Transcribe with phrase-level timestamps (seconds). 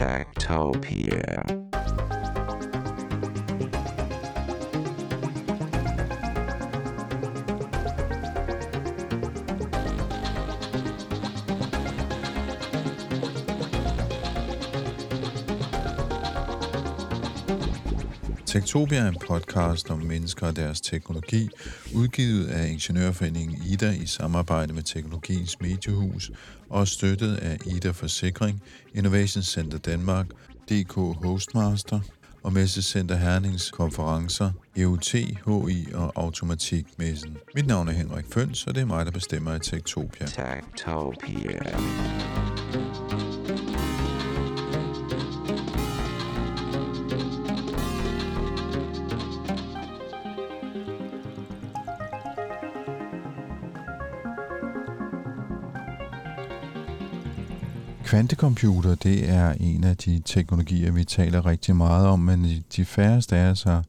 [0.00, 1.69] Tactopia.
[18.50, 18.60] Techtopia.
[18.60, 21.48] Tektopia er en podcast om mennesker og deres teknologi,
[21.94, 26.30] udgivet af Ingeniørforeningen Ida i samarbejde med Teknologiens Mediehus
[26.68, 28.62] og støttet af Ida Forsikring,
[28.94, 30.26] Innovation Center Danmark,
[30.70, 32.00] DK Hostmaster
[32.42, 37.36] og Messecenter Hernings konferencer, EUT, HI og Automatikmessen.
[37.54, 40.26] Mit navn er Henrik Føns, og det er mig, der bestemmer i Tektopia.
[40.26, 41.60] Techtopia.
[58.10, 63.36] Kvantecomputer, det er en af de teknologier, vi taler rigtig meget om, men de færreste
[63.36, 63.84] af os har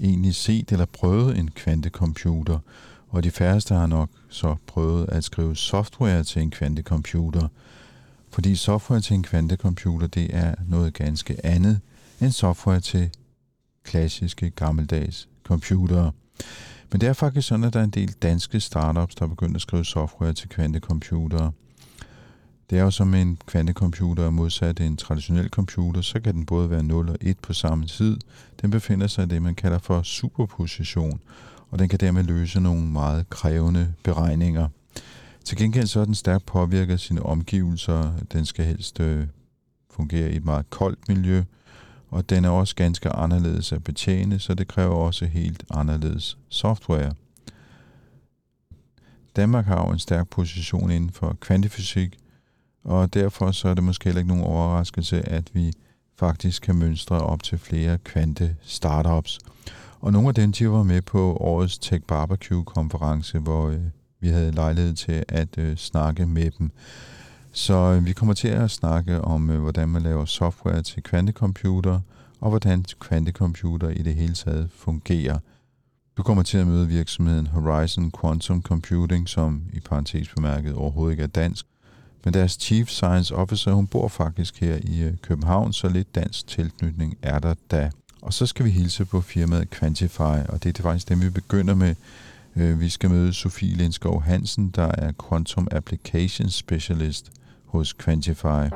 [0.00, 2.58] egentlig set eller prøvet en kvantecomputer,
[3.08, 7.48] og de færreste har nok så prøvet at skrive software til en kvantecomputer.
[8.30, 11.80] Fordi software til en kvantecomputer, det er noget ganske andet
[12.20, 13.10] end software til
[13.84, 16.12] klassiske gammeldags computere.
[16.92, 19.56] Men det er faktisk sådan, at der er en del danske startups, der er begyndt
[19.56, 21.52] at skrive software til kvantecomputere.
[22.70, 26.70] Det er jo som en kvantecomputer er modsat en traditionel computer, så kan den både
[26.70, 28.18] være 0 og 1 på samme tid.
[28.62, 31.20] Den befinder sig i det, man kalder for superposition,
[31.70, 34.68] og den kan dermed løse nogle meget krævende beregninger.
[35.44, 38.12] Til gengæld så er den stærkt påvirket af sine omgivelser.
[38.32, 39.26] Den skal helst øh,
[39.90, 41.42] fungere i et meget koldt miljø,
[42.10, 47.14] og den er også ganske anderledes at betjene, så det kræver også helt anderledes software.
[49.36, 52.16] Danmark har jo en stærk position inden for kvantefysik,
[52.84, 55.72] og derfor så er det måske heller ikke nogen overraskelse, at vi
[56.16, 59.38] faktisk kan mønstre op til flere kvante startups.
[60.00, 63.80] Og nogle af dem, de var med på årets Tech Barbecue konference, hvor øh,
[64.20, 66.70] vi havde lejlighed til at øh, snakke med dem.
[67.52, 72.00] Så øh, vi kommer til at snakke om, øh, hvordan man laver software til kvantecomputer,
[72.40, 75.38] og hvordan kvantecomputer i det hele taget fungerer.
[76.16, 81.22] Du kommer til at møde virksomheden Horizon Quantum Computing, som i parentes bemærket overhovedet ikke
[81.22, 81.66] er dansk,
[82.24, 86.46] men deres Chief Science Officer, hun bor faktisk her i øh, København, så lidt dansk
[86.46, 87.90] tilknytning er der da.
[88.22, 91.74] Og så skal vi hilse på firmaet Quantify, og det er faktisk dem, vi begynder
[91.74, 91.94] med.
[92.56, 97.32] Øh, vi skal møde Sofie Lindskov Hansen, der er Quantum Application Specialist
[97.66, 98.70] hos Quantify.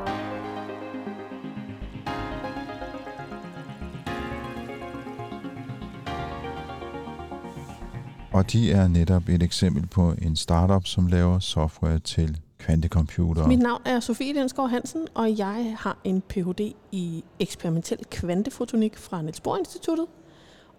[8.32, 13.48] Og de er netop et eksempel på en startup, som laver software til kvantecomputere.
[13.48, 16.72] Mit navn er Sofie Lindskov Hansen, og jeg har en Ph.D.
[16.92, 20.06] i eksperimentel kvantefotonik fra Niels Bohr Instituttet.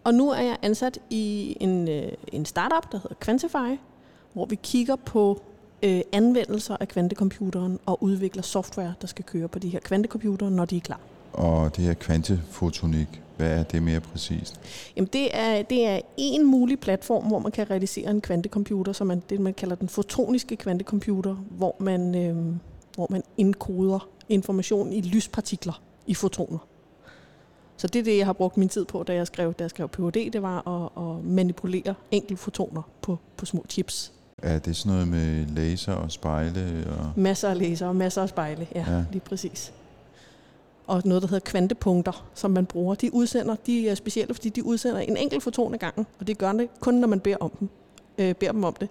[0.04, 3.80] Og nu er jeg ansat i en, øh, en startup, der hedder Quantify,
[4.34, 5.42] hvor vi kigger på
[5.84, 10.66] øh, anvendelser af kvantecomputeren og udvikler software, der skal køre på de her kvantecomputere, når
[10.66, 11.00] de er klar.
[11.34, 14.60] Og det her kvantefotonik, hvad er det mere præcist?
[14.96, 19.08] Jamen det er, det er en mulig platform, hvor man kan realisere en kvantecomputer, som
[19.08, 22.36] man, det man kalder den fotoniske kvantecomputer, hvor man, øh,
[22.96, 26.58] hvor man indkoder information i lyspartikler i fotoner.
[27.78, 29.70] Så det er det, jeg har brugt min tid på, da jeg skrev, da jeg
[29.70, 34.12] skrev Ph.D., det var at, at manipulere enkelte fotoner på, på små chips.
[34.44, 36.88] Er det sådan noget med laser og spejle?
[37.00, 37.12] Og...
[37.22, 39.04] Masser af laser og masser af spejle, ja, Ja.
[39.12, 39.74] lige præcis.
[40.88, 42.96] Og noget, der hedder kvantepunkter, som man bruger.
[42.96, 46.38] De udsender, de er specielle, fordi de udsender en enkelt foton ad gangen, og det
[46.38, 47.70] gør det kun, når man beder, om dem,
[48.18, 48.90] øh, beder dem om det.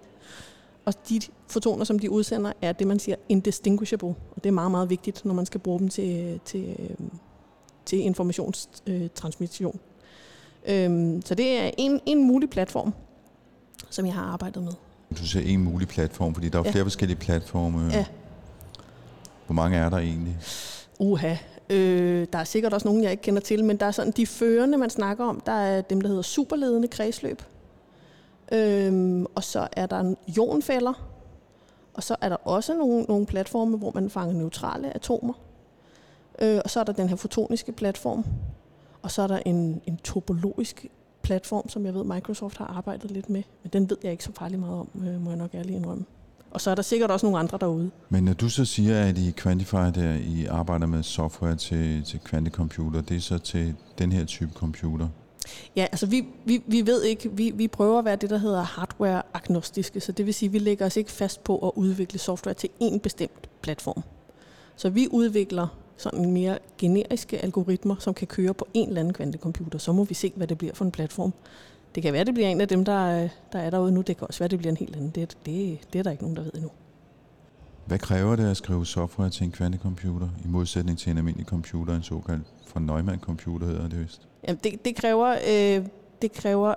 [0.85, 4.07] Og de fotoner, som de udsender, er det, man siger indistinguishable.
[4.07, 6.75] Og det er meget, meget vigtigt, når man skal bruge dem til, til,
[7.85, 9.79] til informationstransmission.
[10.67, 12.93] Øhm, så det er en, en mulig platform,
[13.89, 14.71] som jeg har arbejdet med.
[15.19, 16.71] Du ser en mulig platform, fordi der er Ja.
[16.71, 17.89] flere forskellige platforme.
[17.93, 18.05] Ja.
[19.45, 20.37] Hvor mange er der egentlig?
[20.99, 21.35] Uha.
[21.69, 24.27] Øh, der er sikkert også nogen, jeg ikke kender til, men der er sådan de
[24.27, 25.39] førende, man snakker om.
[25.39, 27.41] Der er dem, der hedder superledende kredsløb.
[28.51, 30.93] Øhm, og så er der ionfælder.
[31.93, 35.33] Og så er der også nogle, nogle platforme, hvor man fanger neutrale atomer.
[36.41, 38.25] Øh, og så er der den her fotoniske platform.
[39.01, 40.85] Og så er der en, en topologisk
[41.21, 43.43] platform, som jeg ved, Microsoft har arbejdet lidt med.
[43.63, 46.05] Men den ved jeg ikke så farligt meget om, øh, må jeg nok ærligt indrømme.
[46.55, 47.91] Og så er der sikkert også nogle andre derude.
[48.09, 52.19] Men når du så siger, at I Quantify, der I arbejder med software til, til
[52.19, 55.07] kvantecomputer, det er så til den her type computer?
[55.75, 58.63] Ja, altså vi, vi, vi ved ikke, vi, vi prøver at være det, der hedder
[58.63, 62.53] hardware-agnostiske, så det vil sige, at vi lægger os ikke fast på at udvikle software
[62.53, 64.03] til en bestemt platform.
[64.75, 65.67] Så vi udvikler
[65.97, 69.79] sådan mere generiske algoritmer, som kan køre på en eller anden kvantecomputer.
[69.79, 71.33] Så må vi se, hvad det bliver for en platform.
[71.95, 74.01] Det kan være, det bliver en af dem, der, der er derude nu.
[74.01, 75.09] Det kan også være, det bliver en helt anden.
[75.09, 76.69] Det, det, det er der ikke nogen, der ved endnu.
[77.85, 81.95] Hvad kræver det at skrive software til en kvantecomputer, i modsætning til en almindelig computer,
[81.95, 82.43] en såkaldt
[82.73, 84.21] von Neumann-computer hedder det vist?
[84.47, 85.85] Jamen, det, det, kræver, øh,
[86.21, 86.73] det kræver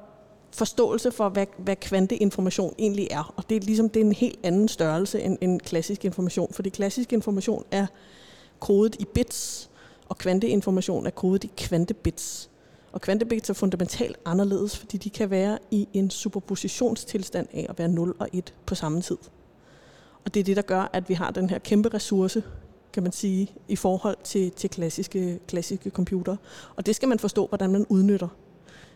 [0.53, 3.35] forståelse for, hvad, hvad kvanteinformation egentlig er.
[3.37, 6.53] Og det er ligesom det er en helt anden størrelse end, end klassisk information.
[6.53, 7.87] Fordi klassisk information er
[8.61, 9.71] kodet i bits,
[10.09, 12.51] og kvanteinformation er kodet i kvantebits.
[12.99, 17.89] Og kvantebits er fundamentalt anderledes, fordi de kan være i en superpositionstilstand af at være
[17.89, 19.17] 0 og 1 på samme tid.
[20.25, 22.43] Og det er det, der gør, at vi har den her kæmpe ressource,
[22.93, 26.37] kan man sige, i forhold til, til klassiske, klassiske computer.
[26.77, 28.29] Og det skal man forstå, hvordan man udnytter,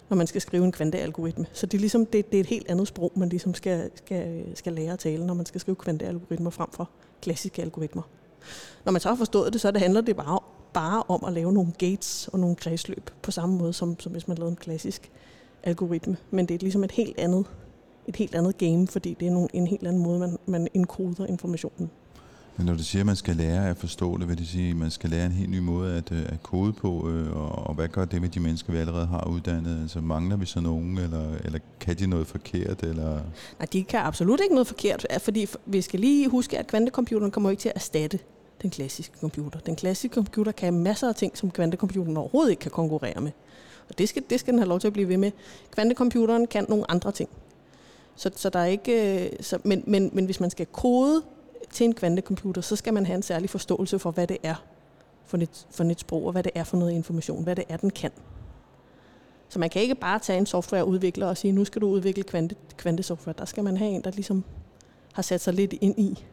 [0.08, 1.46] når man skal skrive en kvantealgoritme.
[1.52, 4.44] Så det er, ligesom, det, det er et helt andet sprog, man ligesom skal, skal,
[4.54, 6.90] skal lære at tale, når man skal skrive kvantealgoritmer frem for
[7.20, 8.02] klassiske algoritmer.
[8.84, 10.38] Når man så har forstået det, så det handler det bare,
[10.73, 14.29] bare om at lave nogle gates og nogle kredsløb, på samme måde som, som hvis
[14.29, 15.11] man lavede en klassisk
[15.63, 16.17] algoritme.
[16.31, 17.47] Men det er ligesom et helt andet,
[18.07, 21.27] et helt andet game, fordi det er nogle, en helt anden måde, man, man enkoder
[21.27, 21.91] informationen.
[22.57, 24.77] Men når du siger, at man skal lære at forstå det, vil det sige, at
[24.77, 27.75] man skal lære en helt ny måde at, øh, at kode på, øh, og, og
[27.75, 29.81] hvad gør det med de mennesker, vi allerede har uddannet?
[29.83, 32.83] Altså mangler vi så nogen, eller, eller kan de noget forkert?
[32.83, 33.21] Eller?
[33.59, 37.51] Nej, de kan absolut ikke noget forkert, fordi vi skal lige huske, at kvantecomputeren kommer
[37.51, 38.19] ikke til at erstatte
[38.62, 39.59] den klassiske computer.
[39.59, 43.32] Den klassiske computer kan masser af ting, som kvantecomputeren overhovedet ikke kan konkurrere med.
[43.88, 45.31] Og det skal, det skal den have lov til at blive ved med.
[45.70, 47.29] Kvantecomputeren kan nogle andre ting.
[48.17, 51.23] Så, så der er ikke, øh, så, men, men, men hvis man skal kode
[51.70, 54.55] til en kvantecomputer, så skal man have en særlig forståelse for, hvad det er
[55.25, 57.76] for et, for et sprog, og hvad det er for noget information, hvad det er,
[57.76, 58.11] den kan.
[59.49, 62.55] Så man kan ikke bare tage en softwareudvikler og sige, nu skal du udvikle kvante,
[62.76, 63.35] kvantesoftware.
[63.38, 64.44] Der skal man have en, der ligesom
[65.12, 66.25] har sat sig lidt ind i,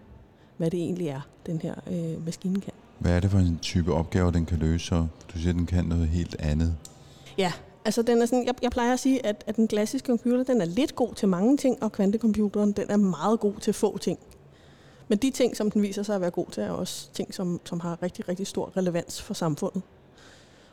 [0.60, 2.74] hvad det egentlig er, den her øh, maskine kan.
[3.00, 4.96] Hvad er det for en type opgave, den kan løse?
[4.96, 6.76] Du siger, den kan noget helt andet.
[7.38, 7.54] Ja,
[7.86, 10.62] altså den er sådan, jeg, jeg plejer at sige, at, at den klassiske computer, den
[10.62, 14.20] er lidt god til mange ting, og kvantecomputeren, den er meget god til få ting.
[15.08, 17.62] Men de ting, som den viser sig at være god til, er også ting, som,
[17.66, 19.82] som har rigtig, rigtig stor relevans for samfundet.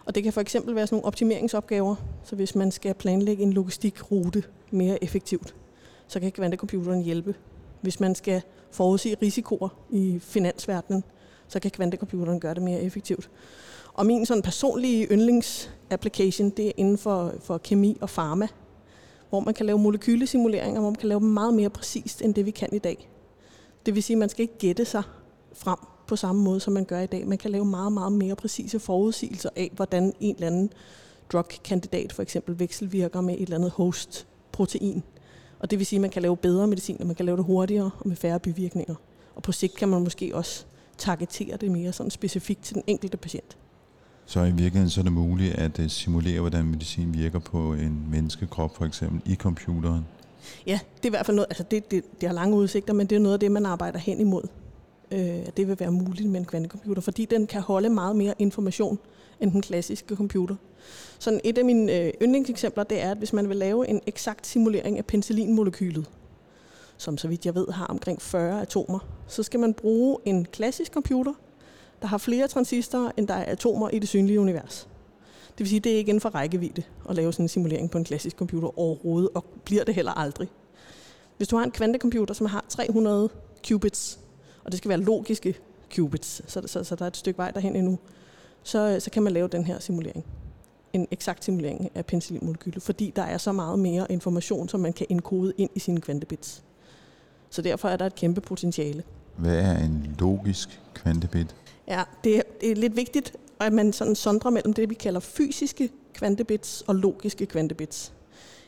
[0.04, 3.52] Og det kan for eksempel være sådan nogle optimeringsopgaver, så hvis man skal planlægge en
[3.52, 5.54] logistikrute mere effektivt,
[6.08, 7.34] så kan kvantecomputeren hjælpe.
[7.80, 8.42] Hvis man skal
[8.76, 11.04] forudsige risikoer i finansverdenen,
[11.48, 13.30] så kan kvantecomputeren gøre det mere effektivt.
[13.94, 18.48] Og min sådan personlige yndlingsapplication, det er inden for, for kemi og farma,
[19.28, 22.46] hvor man kan lave molekylesimuleringer, hvor man kan lave dem meget mere præcist, end det
[22.46, 23.10] vi kan i dag.
[23.86, 25.02] Det vil sige, at man skal ikke gætte sig
[25.52, 27.26] frem på samme måde, som man gør i dag.
[27.26, 30.72] Man kan lave meget, meget mere præcise forudsigelser af, hvordan en eller anden
[31.32, 35.02] drugkandidat for eksempel vekselvirker med et eller andet host-protein.
[35.58, 37.44] Og det vil sige, at man kan lave bedre medicin, og man kan lave det
[37.44, 38.94] hurtigere og med færre bivirkninger.
[39.34, 40.64] Og på sigt kan man måske også
[40.98, 43.56] targetere det mere sådan specifikt til den enkelte patient.
[44.26, 48.06] Så i virkeligheden så er det muligt at øh, simulere, hvordan medicin virker på en
[48.10, 50.06] menneskekrop for eksempel i computeren?
[50.66, 53.06] Ja, det er i hvert fald noget, altså det, det, det har lange udsigter, men
[53.06, 54.42] det er noget af det, man arbejder hen imod.
[55.10, 58.98] Øh, det vil være muligt med en kvantecomputer, fordi den kan holde meget mere information
[59.40, 60.56] end den klassiske computer.
[61.18, 64.46] Så et af mine øh, yndlingseksempler, det er, at hvis man vil lave en eksakt
[64.46, 66.10] simulering af penicillinmolekylet,
[66.96, 68.98] som så vidt jeg ved har omkring 40 atomer,
[69.28, 71.32] så skal man bruge en klassisk computer,
[72.02, 74.88] der har flere transistorer, end der er atomer i det synlige univers.
[75.48, 77.90] Det vil sige, at det er ikke inden for rækkevidde at lave sådan en simulering
[77.90, 80.48] på en klassisk computer overhovedet, og bliver det heller aldrig.
[81.36, 83.28] Hvis du har en kvantecomputer, som har 300
[83.68, 84.18] qubits,
[84.66, 85.54] og det skal være logiske
[85.94, 87.98] qubits, så, så, så der er et stykke vej derhen endnu,
[88.62, 90.24] så, så kan man lave den her simulering.
[90.92, 95.06] En eksakt simulering af penicillinmolekylet, fordi der er så meget mere information, som man kan
[95.08, 96.62] enkode ind i sine kvantebits.
[97.50, 99.02] Så derfor er der et kæmpe potentiale.
[99.36, 101.56] Hvad er en logisk kvantebit?
[101.88, 105.20] Ja, det er, det er lidt vigtigt, at man sådan sondrer mellem det, vi kalder
[105.20, 108.12] fysiske kvantebits og logiske kvantebits.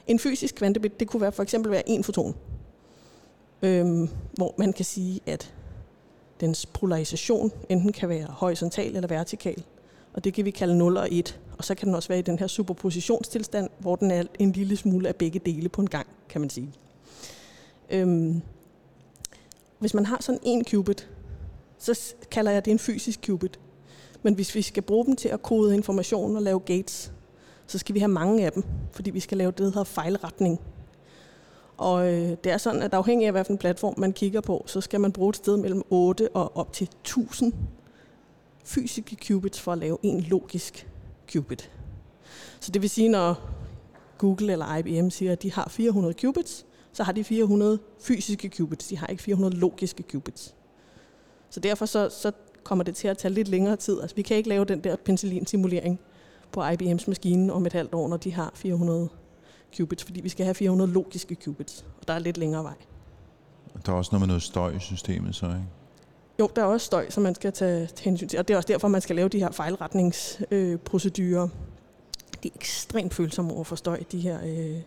[0.06, 2.34] En fysisk kvantebit, det kunne være for eksempel være en foton,
[3.62, 5.54] øhm, hvor man kan sige, at
[6.40, 9.64] dens polarisation enten kan være horisontal eller vertikal,
[10.12, 11.40] og det kan vi kalde 0 og 1.
[11.58, 14.76] Og så kan den også være i den her superpositionstilstand, hvor den er en lille
[14.76, 16.72] smule af begge dele på en gang, kan man sige.
[17.90, 18.42] Øhm,
[19.78, 21.08] hvis man har sådan en qubit,
[21.78, 23.58] så kalder jeg det en fysisk qubit.
[24.22, 27.12] Men hvis vi skal bruge dem til at kode information og lave gates,
[27.66, 30.60] så skal vi have mange af dem, fordi vi skal lave det, der hedder fejlretning.
[31.78, 35.00] Og øh, det er sådan, at afhængig af, hvilken platform man kigger på, så skal
[35.00, 37.52] man bruge et sted mellem 8 og op til 1000
[38.64, 40.88] fysiske qubits for at lave en logisk
[41.32, 41.70] qubit.
[42.60, 43.40] Så det vil sige, når
[44.18, 48.86] Google eller IBM siger, at de har 400 qubits, så har de 400 fysiske qubits.
[48.86, 50.54] De har ikke 400 logiske qubits.
[51.50, 52.32] Så derfor så, så
[52.64, 54.00] kommer det til at tage lidt længere tid.
[54.00, 56.00] Altså, vi kan ikke lave den der penicillin-simulering
[56.52, 59.08] på IBM's maskine om et halvt år, når de har 400
[59.76, 62.74] qubits, fordi vi skal have 400 logiske qubits, og der er lidt længere vej.
[63.86, 65.64] Der er også noget med noget støj i systemet, så ikke?
[66.40, 68.66] Jo, der er også støj, som man skal tage hensyn til, og det er også
[68.66, 71.42] derfor, man skal lave de her fejlretningsprocedurer.
[71.42, 71.50] Øh,
[72.42, 74.80] de er ekstremt følsomme over for støj, de her, øh,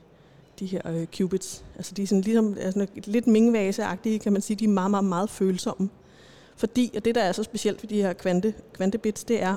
[0.60, 1.66] de her øh, qubits.
[1.76, 4.58] Altså de er sådan ligesom altså, lidt mingvase-agtige, kan man sige.
[4.58, 5.90] De er meget, meget, meget følsomme.
[6.56, 9.56] Fordi, og det der er så specielt ved de her kvante, kvantebits, det er,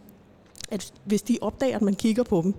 [0.74, 2.54] at hvis de opdager, at man kigger på dem,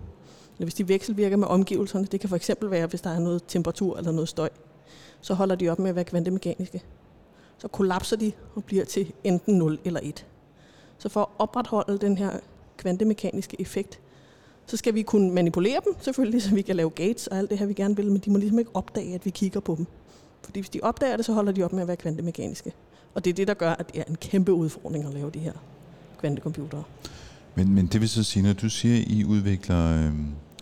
[0.58, 3.42] eller hvis de vekselvirker med omgivelserne, det kan for eksempel være, hvis der er noget
[3.48, 4.50] temperatur eller noget støj,
[5.22, 6.84] så holder de op med at være kvantemekaniske.
[7.58, 10.26] Så kollapser de og bliver til enten 0 eller 1.
[10.98, 12.32] Så for at opretholde den her
[12.78, 14.00] kvantemekaniske effekt,
[14.66, 17.60] så skal vi kunne manipulere dem, selvfølgelig, så vi kan lave gates og alt det
[17.60, 19.86] her, vi gerne vil, men de må ligesom ikke opdage, at vi kigger på dem.
[20.44, 22.72] Fordi hvis de opdager det, så holder de op med at være kvantemekaniske.
[23.14, 25.40] Og det er det, der gør, at det er en kæmpe udfordring at lave de
[25.40, 25.54] her
[26.20, 26.84] kvantecomputere.
[27.56, 30.12] Men, men det vil så sige, når du siger, at I udvikler øh,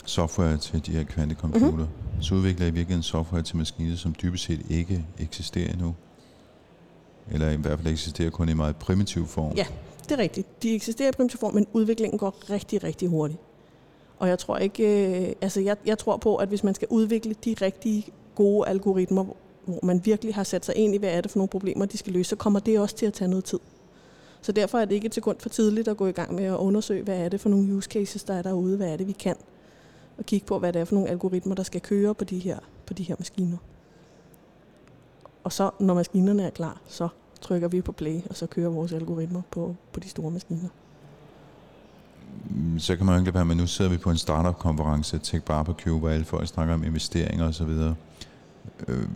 [0.05, 2.21] software til de her kvantecomputere, mm-hmm.
[2.21, 5.95] så udvikler I virkelig en software til maskiner, som dybest set ikke eksisterer endnu?
[7.31, 9.53] Eller i hvert fald eksisterer kun i meget primitiv form?
[9.55, 9.65] Ja,
[10.03, 10.63] det er rigtigt.
[10.63, 13.39] De eksisterer i primitiv form, men udviklingen går rigtig, rigtig hurtigt.
[14.19, 14.83] Og jeg tror ikke,
[15.27, 19.23] øh, altså jeg, jeg tror på, at hvis man skal udvikle de rigtig gode algoritmer,
[19.65, 21.97] hvor man virkelig har sat sig ind i, hvad er det for nogle problemer, de
[21.97, 23.59] skal løse, så kommer det også til at tage noget tid.
[24.41, 26.55] Så derfor er det ikke et sekund for tidligt at gå i gang med at
[26.55, 29.11] undersøge, hvad er det for nogle use cases, der er derude, hvad er det, vi
[29.11, 29.35] kan,
[30.17, 32.59] og kigge på, hvad det er for nogle algoritmer, der skal køre på de her,
[32.85, 33.57] på de her maskiner.
[35.43, 37.07] Og så, når maskinerne er klar, så
[37.41, 40.69] trykker vi på play, og så kører vores algoritmer på, på de store maskiner.
[42.49, 45.45] Mm, så kan man jo ikke være med, nu sidder vi på en startup-konference, Tech
[45.45, 47.69] Barbecue, hvor alle folk snakker om investeringer osv.
[48.87, 49.07] Øh,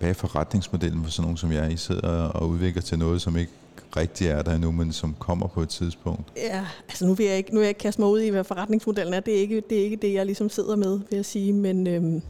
[0.00, 1.72] bag forretningsmodellen for sådan nogen som jeg?
[1.72, 3.52] I sidder og udvikler til noget, som ikke
[3.96, 6.32] rigtig er der endnu, men som kommer på et tidspunkt.
[6.36, 8.44] Ja, altså nu vil jeg ikke, nu vil jeg ikke kaste mig ud i, hvad
[8.44, 9.20] forretningsmodellen er.
[9.20, 11.52] Det er ikke det, er ikke det jeg ligesom sidder med, vil jeg sige.
[11.52, 12.22] Men, øhm,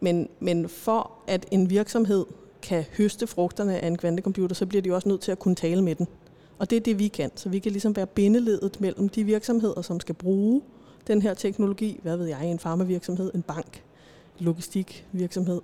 [0.00, 2.24] men, men for at en virksomhed
[2.62, 5.82] kan høste frugterne af en kvantecomputer, så bliver de også nødt til at kunne tale
[5.82, 6.06] med den.
[6.58, 7.30] Og det er det, vi kan.
[7.34, 10.62] Så vi kan ligesom være bindeledet mellem de virksomheder, som skal bruge
[11.06, 12.00] den her teknologi.
[12.02, 13.82] Hvad ved jeg, en farmavirksomhed, en bank,
[14.38, 15.60] logistikvirksomhed.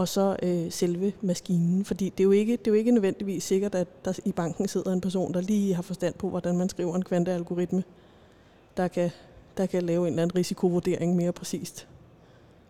[0.00, 1.84] Og så øh, selve maskinen.
[1.84, 4.68] Fordi det er, jo ikke, det er jo ikke nødvendigvis sikkert, at der i banken
[4.68, 7.84] sidder en person, der lige har forstand på, hvordan man skriver en kvantealgoritme,
[8.76, 9.10] der kan,
[9.56, 11.88] der kan lave en eller anden risikovurdering mere præcist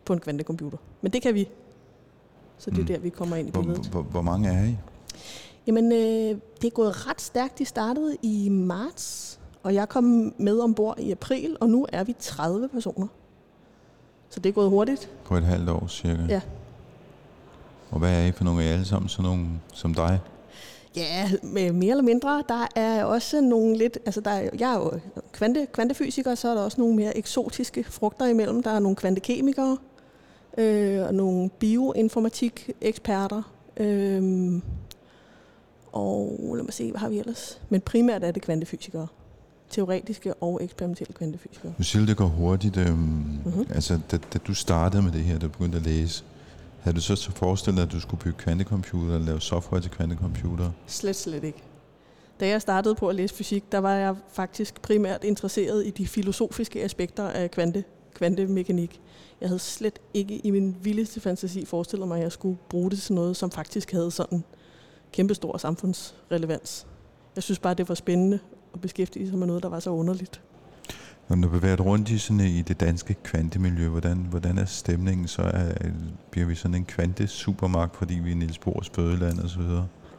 [0.04, 0.78] på en kvantecomputer.
[1.00, 1.48] Men det kan vi.
[2.58, 2.86] Så det er mm.
[2.86, 3.86] der, vi kommer ind i billedet.
[3.86, 4.76] Hvor, hvor, hvor mange er I?
[5.66, 7.58] Jamen, øh, det er gået ret stærkt.
[7.58, 12.14] De startede i marts, og jeg kom med ombord i april, og nu er vi
[12.18, 13.06] 30 personer.
[14.30, 15.10] Så det er gået hurtigt.
[15.24, 16.22] På et halvt år cirka?
[16.28, 16.40] Ja.
[17.90, 20.20] Og hvad er I for nogle af alle sammen, sådan nogle som dig?
[20.96, 22.44] Ja, med mere eller mindre.
[22.48, 24.92] Der er også nogle lidt, altså der er, jeg er jo
[25.32, 28.62] kvante, kvantefysiker, så er der også nogle mere eksotiske frugter imellem.
[28.62, 29.76] Der er nogle kvantekemikere,
[30.58, 33.42] øh, og nogle bioinformatik-eksperter,
[33.76, 34.52] øh,
[35.92, 37.60] og lad mig se, hvad har vi ellers?
[37.68, 39.06] Men primært er det kvantefysikere.
[39.70, 41.72] Teoretiske og eksperimentelle kvantefysikere.
[41.78, 42.76] Du siger, det går hurtigt.
[42.76, 43.66] Øhm, mm-hmm.
[43.74, 46.24] Altså, da, da du startede med det her, da du begyndte at læse,
[46.80, 50.70] havde du så forestillet dig, at du skulle bygge kvantecomputer eller lave software til kvantecomputer?
[50.86, 51.62] Slet, slet ikke.
[52.40, 56.06] Da jeg startede på at læse fysik, der var jeg faktisk primært interesseret i de
[56.06, 57.84] filosofiske aspekter af kvante,
[58.14, 59.00] kvantemekanik.
[59.40, 62.98] Jeg havde slet ikke i min vildeste fantasi forestillet mig, at jeg skulle bruge det
[62.98, 64.44] til noget, som faktisk havde sådan
[65.12, 66.86] kæmpestor samfundsrelevans.
[67.36, 68.38] Jeg synes bare, det var spændende
[68.74, 70.40] at beskæftige sig med noget, der var så underligt.
[71.30, 75.28] Når du bevæger rundt i, sådan, i det danske kvantemiljø, hvordan, hvordan er stemningen?
[75.28, 75.72] Så er,
[76.30, 79.62] bliver vi sådan en kvantesupermagt, fordi vi er Niels Bohrs fødeland osv.?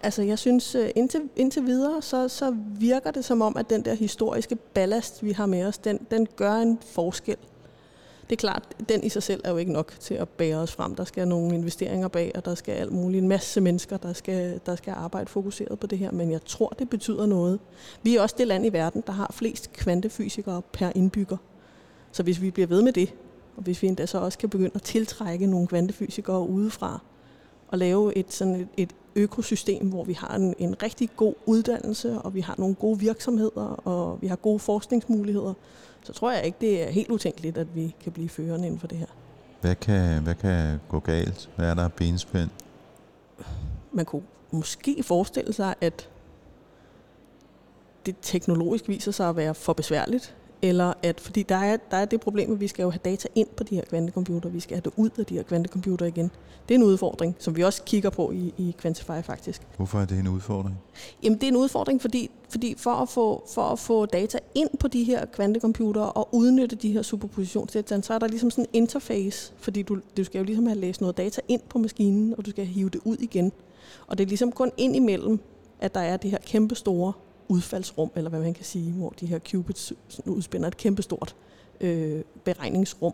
[0.04, 3.86] Altså jeg synes, øh, indtil, indtil videre, så, så virker det som om, at den
[3.86, 7.38] der historiske ballast, vi har med os, den, den gør en forskel
[8.32, 10.72] det er klart, den i sig selv er jo ikke nok til at bære os
[10.72, 10.96] frem.
[10.96, 13.22] Der skal nogle investeringer bag, og der skal alt muligt.
[13.22, 16.12] En masse mennesker, der skal, der skal arbejde fokuseret på det her.
[16.12, 17.60] Men jeg tror, det betyder noget.
[18.04, 21.38] Vi er også det land i verden, der har flest kvantefysikere per indbygger.
[22.12, 23.14] Så hvis vi bliver ved med det,
[23.58, 27.00] og hvis vi endda så også kan begynde at tiltrække nogle kvantefysikere udefra,
[27.68, 32.20] og lave et, sådan et, et økosystem, hvor vi har en, en rigtig god uddannelse,
[32.22, 35.54] og vi har nogle gode virksomheder, og vi har gode forskningsmuligheder,
[36.04, 38.88] så tror jeg ikke, det er helt utænkeligt, at vi kan blive førende inden for
[38.88, 39.08] det her.
[39.62, 41.50] Hvad kan, hvad kan gå galt?
[41.56, 42.50] Hvad er der benspænd?
[43.92, 46.10] Man kunne måske forestille sig, at
[48.06, 52.06] det teknologisk viser sig at være for besværligt, eller at, fordi der er, der er
[52.06, 54.76] det problem, at vi skal jo have data ind på de her kvantecomputer, vi skal
[54.76, 56.32] have det ud af de her kvantecomputer igen.
[56.70, 59.62] Det er en udfordring, som vi også kigger på i, i Quantify faktisk.
[59.78, 60.76] Hvorfor er det en udfordring?
[61.24, 64.70] Jamen det er en udfordring, fordi, fordi for, at få, for at få data ind
[64.80, 68.82] på de her kvantecomputer og udnytte de her superpositionsdata, så er der ligesom sådan en
[68.82, 72.46] interface, fordi du, du skal jo ligesom have læst noget data ind på maskinen, og
[72.46, 73.52] du skal hive det ud igen.
[74.08, 75.40] Og det er ligesom kun ind imellem,
[75.80, 77.14] at der er det her kæmpe store
[77.52, 79.94] udfaldsrum, eller hvad man kan sige, hvor de her qubits
[80.26, 81.36] udspænder et kæmpestort
[81.82, 83.14] øh, beregningsrum.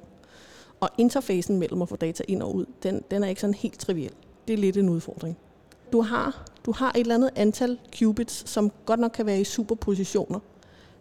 [0.79, 3.79] Og interfacen mellem at få data ind og ud, den, den er ikke sådan helt
[3.79, 4.11] triviel.
[4.47, 5.37] Det er lidt en udfordring.
[5.91, 9.43] Du har, du har et eller andet antal qubits, som godt nok kan være i
[9.43, 10.39] superpositioner.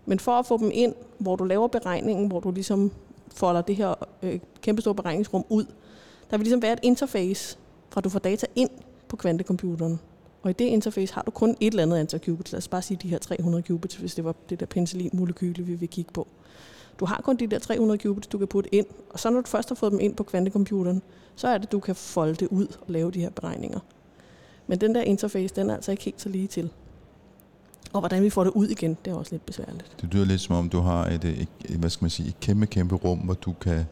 [0.06, 2.92] Men for at få dem ind, hvor du laver beregningen, hvor du ligesom
[3.28, 5.64] folder det her øh, kæmpestore beregningsrum ud,
[6.30, 7.58] der vil ligesom være et interface,
[7.90, 8.70] fra du får data ind
[9.08, 10.00] på kvantecomputeren.
[10.46, 12.52] Og i det interface har du kun et eller andet antal qubits.
[12.52, 15.74] Lad os bare sige de her 300 qubits, hvis det var det der penicillinmolekyle, vi
[15.74, 16.28] vil kigge på.
[17.00, 19.46] Du har kun de der 300 qubits, du kan putte ind, og så når du
[19.46, 21.02] først har fået dem ind på kvantecomputeren,
[21.36, 23.80] så er det, du kan folde det ud og lave de her beregninger.
[24.66, 26.70] Men den der interface, den er altså ikke helt så lige til.
[27.92, 29.96] Og hvordan vi får det ud igen, det er også lidt besværligt.
[30.00, 32.40] Det lyder lidt som om, du har et, et, et hvad skal man sige, et
[32.40, 33.84] kæmpe, kæmpe rum, hvor du kan,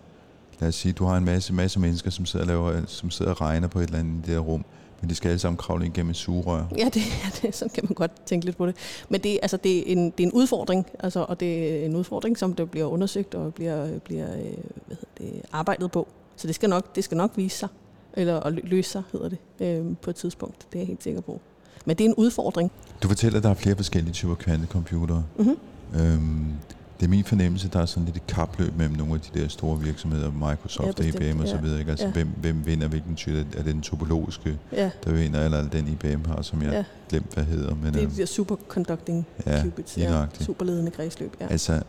[0.60, 3.30] lad os sige, du har en masse, masse mennesker, som sidder, og laver, som sidder
[3.30, 4.64] og regner på et eller andet i det her rum.
[5.04, 6.64] Men de skal alle sammen kravle igennem et sugerør.
[6.78, 8.76] Ja, det, ja det, sådan kan man godt tænke lidt på det.
[9.08, 11.96] Men det, altså, det, er, en, det er en udfordring, altså, og det er en
[11.96, 14.40] udfordring, som der bliver undersøgt og bliver, bliver øh,
[14.86, 16.08] hvad hedder det, arbejdet på.
[16.36, 17.68] Så det skal nok, det skal nok vise sig,
[18.12, 20.66] eller at løse sig, hedder det, øh, på et tidspunkt.
[20.72, 21.40] Det er jeg helt sikker på.
[21.84, 22.72] Men det er en udfordring.
[23.02, 25.24] Du fortæller, at der er flere forskellige typer kvantecomputere.
[25.38, 25.56] Mm-hmm.
[26.00, 26.52] Øhm,
[27.00, 29.48] det er min fornemmelse, der er sådan lidt et kapløb mellem nogle af de der
[29.48, 31.78] store virksomheder, Microsoft, ja, IBM og så videre.
[31.78, 31.90] Ikke?
[31.90, 32.12] Altså, ja.
[32.12, 33.38] hvem, hvem vinder hvilken type?
[33.38, 34.90] Er det den topologiske, ja.
[35.04, 36.84] der vinder, eller den IBM har, som jeg ja.
[37.08, 37.74] glemt, hvad hedder?
[37.74, 41.36] Men, det er de der superconducting ja, qubits, ja, superledende kredsløb.
[41.40, 41.46] Ja.
[41.46, 41.82] Altså,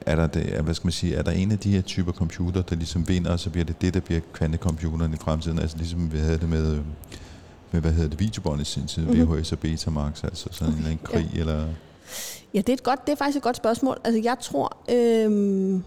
[0.00, 2.62] er der, det, hvad skal man sige, er der en af de her typer computer,
[2.62, 5.58] der ligesom vinder, og så bliver det det, der bliver kvantecomputeren i fremtiden?
[5.58, 6.84] Altså ligesom vi havde det med, øhm,
[7.72, 9.38] med hvad hedder det, videobånd i sin tid, mm-hmm.
[9.38, 11.40] VHS og Betamax, altså sådan en, en krig, ja.
[11.40, 11.66] eller...
[12.54, 14.00] Ja, det er, et godt, det er faktisk et godt spørgsmål.
[14.04, 15.80] Altså, jeg tror, øh,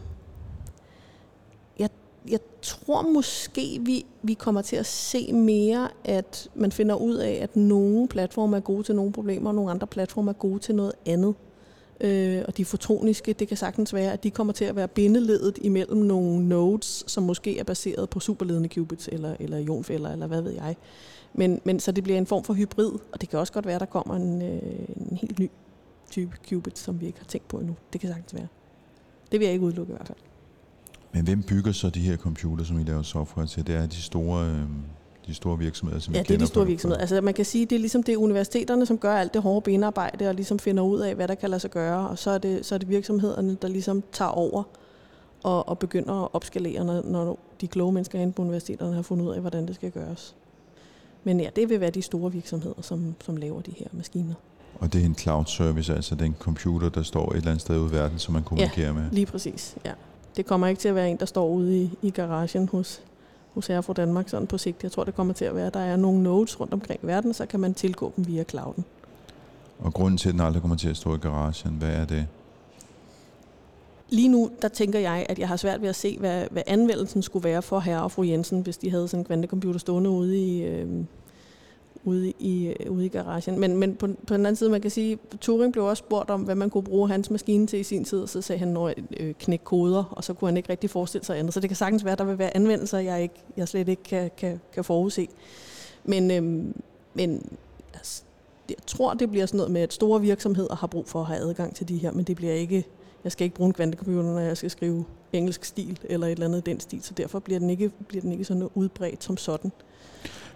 [1.79, 1.89] jeg,
[2.29, 7.39] jeg tror måske, vi, vi kommer til at se mere, at man finder ud af,
[7.41, 10.75] at nogle platforme er gode til nogle problemer, og nogle andre platforme er gode til
[10.75, 11.35] noget andet.
[12.01, 15.57] Øh, og de fotoniske, det kan sagtens være, at de kommer til at være bindeledet
[15.61, 20.41] imellem nogle nodes, som måske er baseret på superledende qubits eller, eller ionfælder, eller hvad
[20.41, 20.75] ved jeg.
[21.33, 23.75] Men, men så det bliver en form for hybrid, og det kan også godt være,
[23.75, 24.61] at der kommer en, øh,
[25.11, 25.49] en helt ny
[26.11, 27.75] type qubits, som vi ikke har tænkt på endnu.
[27.93, 28.47] Det kan sagtens være.
[29.31, 30.17] Det vil jeg ikke udelukke i hvert fald.
[31.13, 33.67] Men hvem bygger så de her computer, som I laver software til?
[33.67, 34.61] Det er de store, øh,
[35.27, 37.01] de store virksomheder, som Ja, det er de store virksomheder.
[37.01, 39.61] Altså man kan sige, det er ligesom det er universiteterne, som gør alt det hårde
[39.61, 42.09] benarbejde og ligesom finder ud af, hvad der kan lade sig gøre.
[42.09, 44.63] Og så er det, så er det virksomhederne, der ligesom tager over
[45.43, 49.25] og, og begynder at opskalere, når, når de kloge mennesker inde på universiteterne har fundet
[49.25, 50.35] ud af, hvordan det skal gøres.
[51.23, 54.33] Men ja, det vil være de store virksomheder, som, som laver de her maskiner.
[54.79, 57.49] Og det er en cloud service, altså det er en computer, der står et eller
[57.49, 59.11] andet sted ude i verden, som man kommunikerer ja, med?
[59.11, 59.75] lige præcis.
[59.85, 59.91] Ja.
[60.37, 63.01] Det kommer ikke til at være en, der står ude i, i garagen hos,
[63.53, 64.83] hos Herre Danmark sådan på sigt.
[64.83, 67.07] Jeg tror, det kommer til at være, at der er nogle nodes rundt omkring i
[67.07, 68.85] verden, så kan man tilgå dem via clouden.
[69.79, 72.27] Og grunden til, at den aldrig kommer til at stå i garagen, hvad er det?
[74.09, 77.21] Lige nu, der tænker jeg, at jeg har svært ved at se, hvad, hvad anvendelsen
[77.21, 80.37] skulle være for herre og fru Jensen, hvis de havde sådan en kvantecomputer stående ude
[80.37, 80.87] i, øh,
[82.07, 83.59] ude i, ude i garagen.
[83.59, 86.41] Men, men på, på den anden side, man kan sige, Turing blev også spurgt om,
[86.41, 88.95] hvad man kunne bruge hans maskine til i sin tid, og så sagde han noget
[89.19, 91.53] øh, knæk koder, og så kunne han ikke rigtig forestille sig andet.
[91.53, 94.03] Så det kan sagtens være, at der vil være anvendelser, jeg, ikke, jeg slet ikke
[94.03, 95.27] kan, kan, kan forudse.
[96.03, 96.81] Men, øhm,
[97.13, 97.49] men
[97.93, 98.23] altså,
[98.69, 101.39] jeg tror, det bliver sådan noget med, at store virksomheder har brug for at have
[101.39, 102.85] adgang til de her, men det bliver ikke,
[103.23, 106.45] jeg skal ikke bruge en kvantecomputer, når jeg skal skrive engelsk stil eller et eller
[106.45, 109.71] andet den stil, så derfor bliver den ikke, bliver den ikke sådan udbredt som sådan.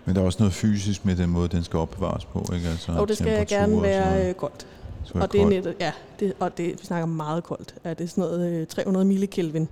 [0.06, 2.68] Men der er også noget fysisk med den måde, den skal opbevares på, ikke?
[2.68, 4.68] Altså, og det skal gerne være øh, koldt.
[5.14, 7.76] Og, og det er net, ja, det, og det, vi snakker meget koldt.
[7.86, 9.68] Ja, det er sådan noget 300 øh, millikelvin.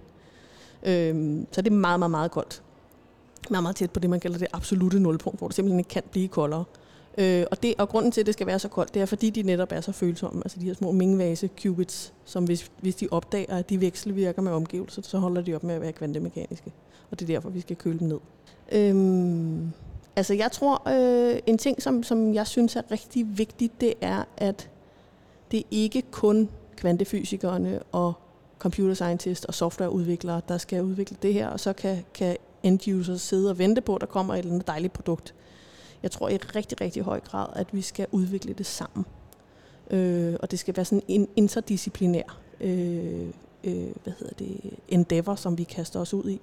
[0.83, 2.61] Øhm, så det er meget, meget, meget koldt.
[3.49, 6.03] Meget, meget tæt på det, man kalder det absolute nulpunkt, hvor det simpelthen ikke kan
[6.11, 6.63] blive koldere.
[7.17, 9.29] Øh, og, det, og grunden til, at det skal være så koldt, det er, fordi
[9.29, 10.41] de netop er så følsomme.
[10.45, 14.51] Altså de her små mingvase qubits, som hvis, hvis de opdager, at de vekselvirker med
[14.51, 16.71] omgivelser, så holder de op med at være kvantemekaniske.
[17.11, 18.19] Og det er derfor, vi skal køle dem ned.
[18.71, 19.71] Øhm,
[20.15, 24.23] Altså jeg tror, øh, en ting, som, som jeg synes er rigtig vigtigt, det er,
[24.37, 24.69] at
[25.51, 28.13] det ikke kun kvantefysikerne og
[28.59, 33.21] computer scientist og softwareudviklere, der skal udvikle det her, og så kan, kan end users
[33.21, 35.33] sidde og vente på, at der kommer et eller andet dejligt produkt.
[36.03, 39.05] Jeg tror i rigtig, rigtig høj grad, at vi skal udvikle det sammen.
[39.91, 43.27] Øh, og det skal være sådan en interdisciplinær øh,
[43.63, 46.41] øh, hvad hedder det, endeavor, som vi kaster os ud i.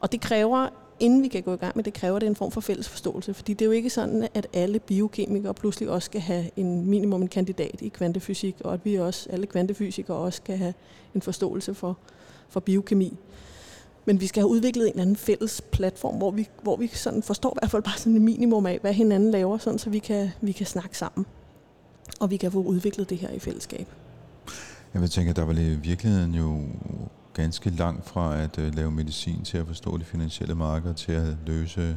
[0.00, 0.68] Og det kræver,
[1.00, 3.34] inden vi kan gå i gang med det, kræver det en form for fælles forståelse.
[3.34, 7.22] Fordi det er jo ikke sådan, at alle biokemikere pludselig også skal have en minimum
[7.22, 10.74] en kandidat i kvantefysik, og at vi også, alle kvantefysikere også skal have
[11.14, 11.98] en forståelse for,
[12.48, 13.16] for biokemi.
[14.04, 17.22] Men vi skal have udviklet en eller anden fælles platform, hvor vi, hvor vi sådan
[17.22, 19.98] forstår i hvert fald bare sådan et minimum af, hvad hinanden laver, sådan, så vi
[19.98, 21.26] kan, vi kan snakke sammen.
[22.20, 23.86] Og vi kan få udviklet det her i fællesskab.
[24.94, 26.60] Jeg vil tænke, at der var i virkeligheden jo
[27.34, 31.36] ganske langt fra at øh, lave medicin til at forstå de finansielle markeder, til at
[31.46, 31.96] løse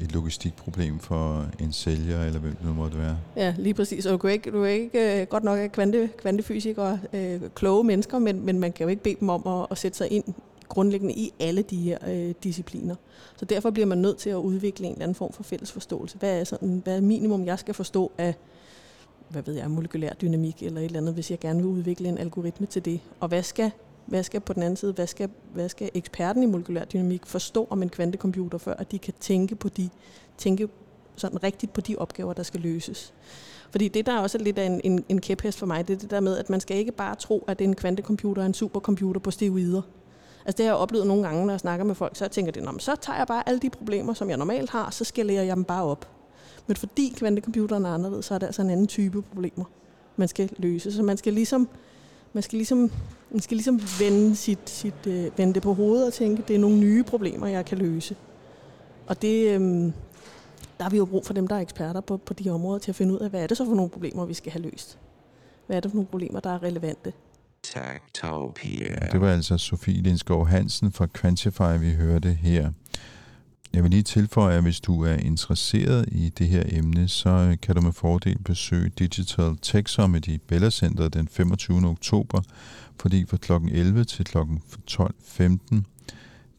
[0.00, 3.18] et logistikproblem for en sælger, eller hvem det nu måtte være.
[3.36, 4.06] Ja, lige præcis.
[4.06, 7.84] Og du er ikke, du er ikke øh, godt nok er kvante, kvantefysikere, øh, kloge
[7.84, 10.24] mennesker, men, men man kan jo ikke bede dem om at, at sætte sig ind
[10.68, 12.94] grundlæggende i alle de her øh, discipliner.
[13.36, 16.18] Så derfor bliver man nødt til at udvikle en eller anden form for fælles forståelse.
[16.18, 18.34] Hvad er, sådan, hvad er minimum, jeg skal forstå af
[19.28, 22.18] hvad ved jeg, molekylær dynamik eller et eller andet, hvis jeg gerne vil udvikle en
[22.18, 23.00] algoritme til det.
[23.20, 23.70] Og hvad skal,
[24.08, 27.66] hvad skal på den anden side, hvad skal, hvad skal eksperten i molekylær dynamik forstå
[27.70, 29.88] om en kvantecomputer, før at de kan tænke på de,
[30.38, 30.68] tænke
[31.16, 33.14] sådan rigtigt på de opgaver, der skal løses.
[33.70, 35.98] Fordi det, der også er lidt af en, en, en kæphest for mig, det er
[35.98, 39.20] det der med, at man skal ikke bare tro, at en kvantecomputer er en supercomputer
[39.20, 39.82] på steroider.
[40.44, 42.52] Altså det har jeg oplevet nogle gange, når jeg snakker med folk, så jeg tænker
[42.52, 45.56] det, så tager jeg bare alle de problemer, som jeg normalt har, så skalerer jeg
[45.56, 46.08] dem bare op.
[46.66, 49.64] Men fordi kvantecomputeren er anderledes, så er det altså en anden type problemer,
[50.16, 50.92] man skal løse.
[50.92, 51.68] Så man skal ligesom,
[52.32, 52.90] man skal ligesom,
[53.30, 56.60] man skal ligesom vende, sit, sit, øh, vende det på hovedet og tænke, det er
[56.60, 58.16] nogle nye problemer, jeg kan løse.
[59.06, 59.60] Og det, øh,
[60.78, 62.90] der har vi jo brug for dem, der er eksperter på, på de områder, til
[62.90, 64.98] at finde ud af, hvad er det så for nogle problemer, vi skal have løst.
[65.66, 67.12] Hvad er det for nogle problemer, der er relevante?
[67.62, 69.08] Tektopia.
[69.12, 72.70] Det var altså Sofie Lindskov Hansen fra Quantify, vi hørte her.
[73.72, 77.74] Jeg vil lige tilføje, at hvis du er interesseret i det her emne, så kan
[77.74, 81.88] du med fordel besøge Digital Tech Summit i Bella Center den 25.
[81.88, 82.42] oktober,
[83.00, 83.52] fordi fra kl.
[83.52, 84.38] 11 til kl.
[84.90, 85.80] 12.15,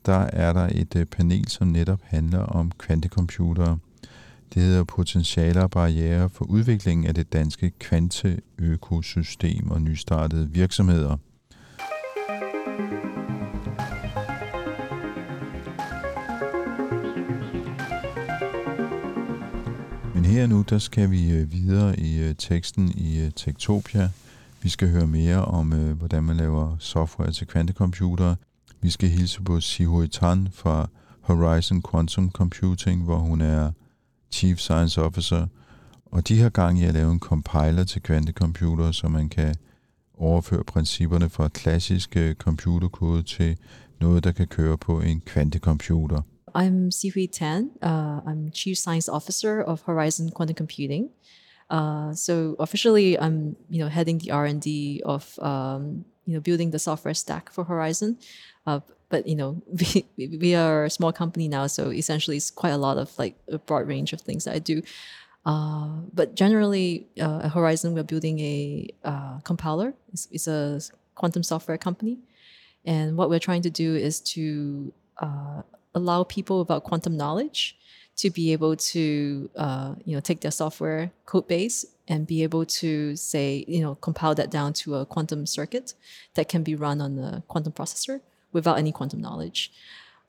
[0.05, 3.77] der er der et øh, panel, som netop handler om kvantecomputere.
[4.53, 11.17] Det hedder Potentialer og barriere for udviklingen af det danske kvanteøkosystem og nystartede virksomheder–
[20.29, 24.09] her nu, der skal vi øh, videre i øh, teksten i øh, Tektopia.
[24.61, 28.35] Vi skal høre mere om, øh, hvordan man laver software til kvantecomputere.
[28.81, 30.89] Vi skal hilse på Sihui Tan fra
[31.21, 33.71] Horizon Quantum Computing, hvor hun er
[34.31, 35.47] Chief Science Officer.
[36.05, 39.55] Og de har gang i at lave en compiler til kvantecomputere, så man kan
[40.17, 43.57] overføre principperne fra klassisk øh, computerkode til
[44.01, 46.21] noget, der kan køre på en kvantecomputer.
[46.55, 47.71] I'm Sihui Tan.
[47.81, 51.09] Uh, I'm Chief Science Officer of Horizon Quantum Computing.
[51.69, 56.39] Uh, so officially, I'm you know heading the R and D of um, you know
[56.39, 58.17] building the software stack for Horizon.
[58.65, 62.71] Uh, but you know we, we are a small company now, so essentially it's quite
[62.71, 64.81] a lot of like a broad range of things that I do.
[65.45, 69.93] Uh, but generally, uh, at Horizon, we're building a uh, compiler.
[70.11, 70.81] It's, it's, a
[71.15, 72.19] quantum software company,
[72.85, 75.61] and what we're trying to do is to uh,
[75.99, 77.77] allow people without quantum knowledge
[78.15, 82.65] to be able to uh, you know take their software code base and be able
[82.65, 85.93] to say you know compile that down to a quantum circuit
[86.35, 89.71] that can be run on a quantum processor without any quantum knowledge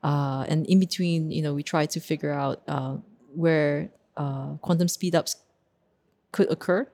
[0.03, 2.95] uh, and in between you know we try to figure out uh,
[3.35, 5.35] where uh, quantum speedups
[6.31, 6.87] could occur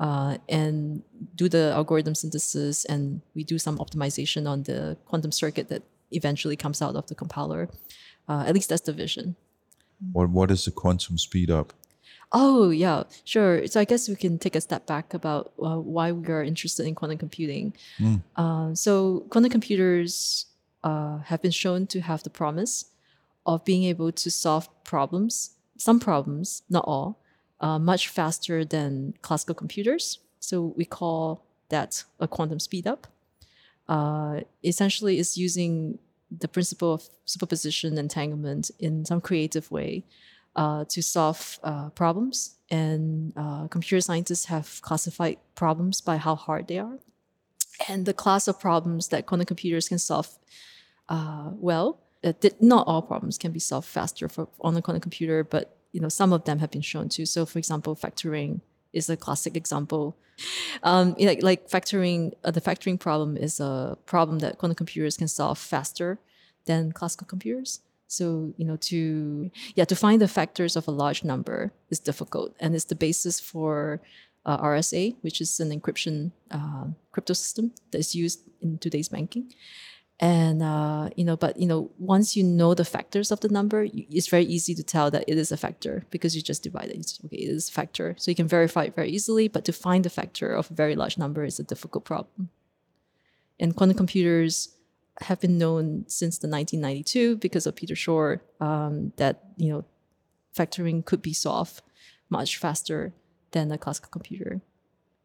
[0.00, 1.02] uh, and
[1.34, 6.56] do the algorithm synthesis and we do some optimization on the quantum circuit that eventually
[6.56, 7.68] comes out of the compiler.
[8.28, 9.36] Uh, at least that's the vision.
[10.12, 11.72] What What is the quantum speed up?
[12.30, 13.66] Oh yeah, sure.
[13.66, 16.86] So I guess we can take a step back about uh, why we are interested
[16.86, 17.72] in quantum computing.
[17.98, 18.22] Mm.
[18.36, 20.46] Uh, so quantum computers
[20.84, 22.84] uh, have been shown to have the promise
[23.46, 27.18] of being able to solve problems, some problems, not all,
[27.60, 30.18] uh, much faster than classical computers.
[30.38, 33.06] So we call that a quantum speed up
[33.88, 35.98] uh, essentially is using
[36.30, 40.04] the principle of superposition entanglement in some creative way
[40.56, 42.56] uh, to solve uh, problems.
[42.70, 46.98] And uh, computer scientists have classified problems by how hard they are.
[47.88, 50.38] And the class of problems that quantum computers can solve
[51.08, 55.44] uh, well, uh, not all problems can be solved faster for, on a quantum computer,
[55.44, 57.24] but you know some of them have been shown to.
[57.24, 58.60] So, for example, factoring
[58.98, 60.16] is a classic example.
[60.82, 65.28] Um, like, like factoring, uh, the factoring problem is a problem that quantum computers can
[65.28, 66.18] solve faster
[66.66, 67.80] than classical computers.
[68.06, 72.54] So, you know, to yeah, to find the factors of a large number is difficult,
[72.58, 74.00] and it's the basis for
[74.46, 79.52] uh, RSA, which is an encryption uh, crypto system that is used in today's banking.
[80.20, 83.86] And uh, you know, but you know, once you know the factors of the number,
[83.92, 87.18] it's very easy to tell that it is a factor because you just divide it.
[87.24, 89.46] Okay, it is a factor, so you can verify it very easily.
[89.46, 92.50] But to find the factor of a very large number is a difficult problem.
[93.60, 94.76] And quantum computers
[95.20, 99.84] have been known since the 1992 because of Peter Shor um, that you know
[100.56, 101.80] factoring could be solved
[102.28, 103.12] much faster
[103.52, 104.60] than a classical computer.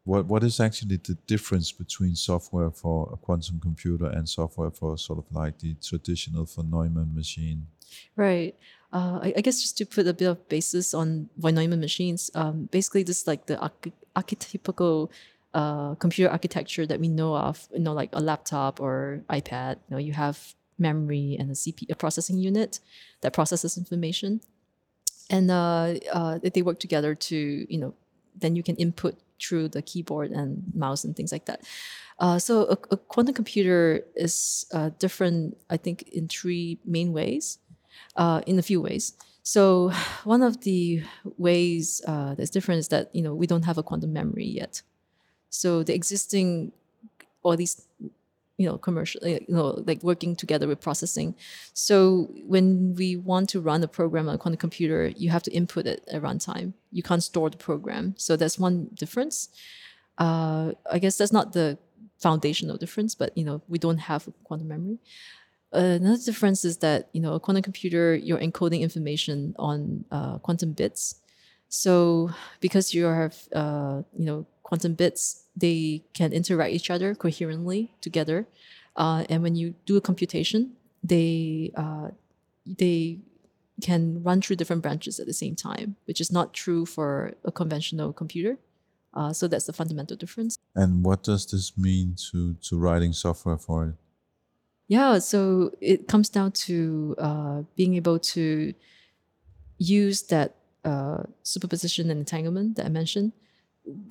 [0.05, 4.97] What what is actually the difference between software for a quantum computer and software for
[4.97, 7.67] sort of like the traditional von Neumann machine?
[8.15, 8.55] Right.
[8.91, 12.29] Uh, I, I, guess just to put a bit of basis on von Neumann machines,
[12.35, 15.09] um, basically this is like the arch- archetypical
[15.53, 19.77] uh, computer architecture that we know of, you know, like a laptop or iPad.
[19.87, 22.79] You know, you have memory and a CPU, a processing unit
[23.21, 24.41] that processes information,
[25.29, 27.35] and uh, uh, they work together to,
[27.69, 27.93] you know,
[28.35, 31.61] then you can input through the keyboard and mouse and things like that.
[32.19, 37.57] Uh, so a, a, quantum computer is uh, different, I think, in three main ways,
[38.15, 39.13] uh, in a few ways.
[39.41, 39.89] So
[40.23, 41.03] one of the
[41.37, 44.81] ways uh, that's different is that you know we don't have a quantum memory yet.
[45.49, 46.71] So the existing,
[47.43, 47.85] or these
[48.57, 51.35] you know commercial you know like working together with processing.
[51.73, 55.51] So when we want to run a program on a quantum computer you have to
[55.51, 56.73] input it at runtime.
[56.91, 58.15] You can't store the program.
[58.17, 59.49] So that's one difference.
[60.19, 61.75] Uh, i guess that's not the
[62.19, 64.99] foundational difference but you know we don't have quantum memory.
[65.73, 70.37] Uh, another difference is that you know a quantum computer you're encoding information on uh,
[70.37, 71.15] quantum bits
[71.73, 77.95] so because you have uh, you know quantum bits, they can interact each other coherently
[77.99, 78.45] together,
[78.95, 82.09] uh, and when you do a computation, they uh,
[82.67, 83.17] they
[83.81, 87.51] can run through different branches at the same time, which is not true for a
[87.51, 88.59] conventional computer.
[89.15, 90.59] Uh, so that's the fundamental difference.
[90.75, 93.95] And what does this mean to to writing software for it?
[94.87, 98.75] Yeah, so it comes down to uh, being able to
[99.79, 103.31] use that uh, superposition and entanglement that I mentioned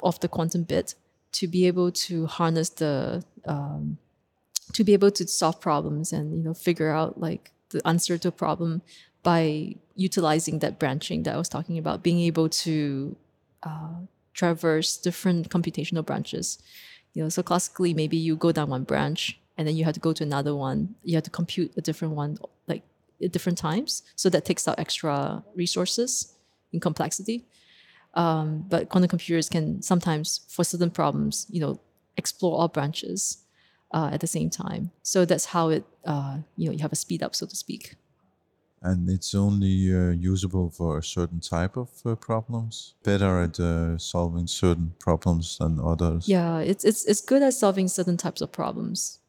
[0.02, 0.94] of the quantum bit
[1.32, 3.98] to be able to harness the um,
[4.72, 8.28] to be able to solve problems and you know figure out like the answer to
[8.28, 8.82] a problem
[9.22, 13.16] by utilizing that branching that I was talking about, being able to
[13.62, 14.00] uh,
[14.34, 16.58] traverse different computational branches.
[17.14, 20.00] You know, so classically, maybe you go down one branch and then you have to
[20.00, 20.94] go to another one.
[21.04, 22.82] You have to compute a different one like
[23.22, 24.02] at different times.
[24.16, 26.34] So that takes out extra resources
[26.72, 27.46] in complexity.
[28.14, 31.80] Um, but quantum computers can sometimes, for certain problems, you know,
[32.16, 33.38] explore all branches
[33.92, 34.90] uh, at the same time.
[35.02, 37.96] So that's how it, uh, you know, you have a speed up, so to speak.
[38.82, 42.94] And it's only uh, usable for a certain type of uh, problems.
[43.04, 46.28] Better at uh, solving certain problems than others.
[46.28, 49.20] Yeah, it's it's it's good at solving certain types of problems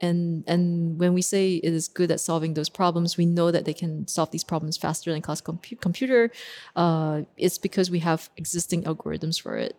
[0.00, 3.64] and and when we say it is good at solving those problems we know that
[3.64, 6.30] they can solve these problems faster than classical compu- computer
[6.74, 9.76] uh, it's because we have existing algorithms for it.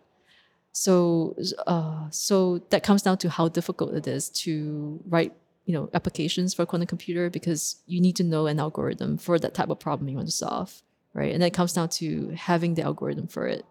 [0.72, 5.32] So uh, so that comes down to how difficult it is to write
[5.64, 9.38] you know applications for a quantum computer because you need to know an algorithm for
[9.38, 10.82] that type of problem you want to solve
[11.14, 11.32] right?
[11.32, 13.64] And that comes down to having the algorithm for it.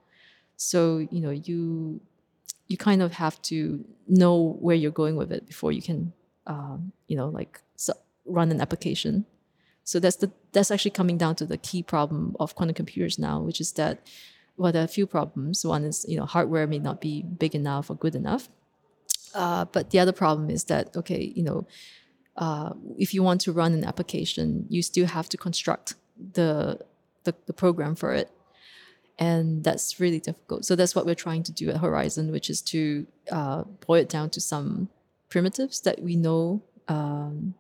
[0.58, 2.02] So you know you
[2.68, 6.14] you kind of have to know where you're going with it before you can
[6.48, 7.62] um, you know, like
[8.26, 9.26] run an application.
[9.84, 13.40] So that's the that's actually coming down to the key problem of quantum computers now,
[13.40, 14.06] which is that
[14.58, 15.66] well, there are a few problems.
[15.66, 18.50] One is you know hardware may not be big enough or good enough,
[19.34, 21.68] uh, but the other problem is that okay, you know,
[22.36, 25.96] uh, if you want to run an application, you still have to construct
[26.34, 26.80] the
[27.24, 28.32] the, the program for it
[29.20, 30.64] and that's really difficult.
[30.64, 34.10] So that's what we're trying to do at Horizon, which is to uh, boil it
[34.10, 34.90] down to some
[35.30, 37.54] primitives that we know um,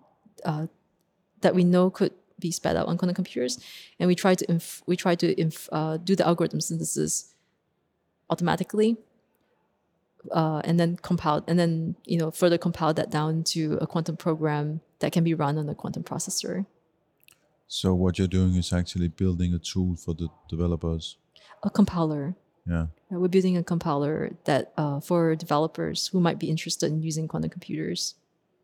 [0.45, 0.67] uh,
[1.41, 3.59] that we know could be sped out on quantum computers,
[3.99, 7.33] and we try to inf- we try to inf- uh, do the algorithm synthesis
[8.29, 8.97] automatically,
[10.31, 14.17] uh, and then compile and then you know further compile that down to a quantum
[14.17, 16.65] program that can be run on a quantum processor.
[17.67, 21.17] So what you're doing is actually building a tool for the developers.
[21.63, 22.35] A compiler.
[22.69, 22.87] Yeah.
[23.09, 27.49] We're building a compiler that uh, for developers who might be interested in using quantum
[27.49, 28.15] computers,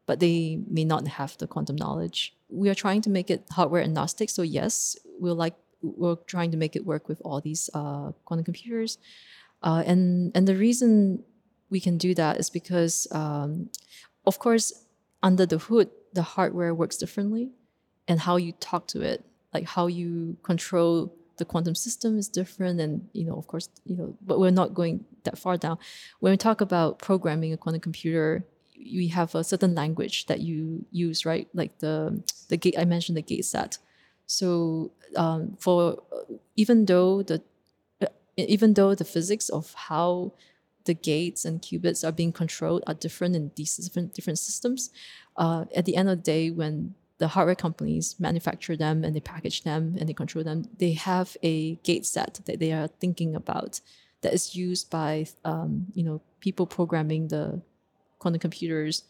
[0.06, 2.36] but they may not have the quantum knowledge.
[2.50, 4.30] We are trying to make it hardware agnostic.
[4.30, 8.44] So yes, we're like we're trying to make it work with all these uh, quantum
[8.46, 8.98] computers,
[9.62, 11.24] uh, and and the reason
[11.70, 13.70] we can do that is because, um,
[14.26, 14.86] of course,
[15.24, 17.52] under the hood, the hardware works differently,
[18.08, 22.80] and how you talk to it, like how you control the quantum system is different,
[22.80, 25.78] and you know, of course, you know, but we're not going that far down.
[26.22, 28.46] When we talk about programming a quantum computer,
[28.78, 31.48] we have a certain language that you use, right?
[31.54, 33.78] Like the the gate I mentioned the gate set.
[34.26, 34.48] So
[35.18, 36.02] um, for
[36.56, 37.44] even though the
[38.02, 40.32] uh, even though the physics of how
[40.86, 44.92] the gates and qubits are being controlled are different in these different different systems,
[45.36, 49.20] uh, at the end of the day, when the hardware companies manufacture them and they
[49.20, 53.36] package them and they control them, they have a gate set that they are thinking
[53.36, 53.82] about
[54.22, 57.62] that is used by um, you know people programming the
[58.20, 59.04] quantum computers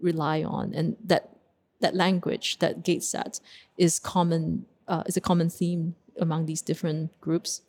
[0.00, 1.36] rely on, and that
[1.80, 3.40] that language, that gate set,
[3.76, 4.64] is common.
[4.88, 7.62] Uh, is a common theme among these different groups.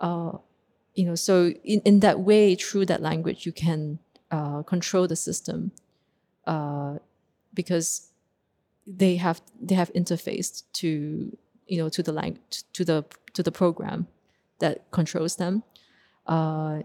[0.00, 0.32] Uh,
[0.94, 3.98] you know, so in, in that way, through that language, you can
[4.30, 5.72] uh, control the system
[6.46, 6.96] uh,
[7.52, 8.11] because
[8.86, 12.38] they have they have interfaced to you know to the lang-
[12.72, 14.06] to the to the program
[14.58, 15.62] that controls them
[16.26, 16.82] uh,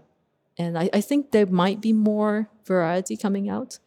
[0.56, 3.78] and I, I think there might be more variety coming out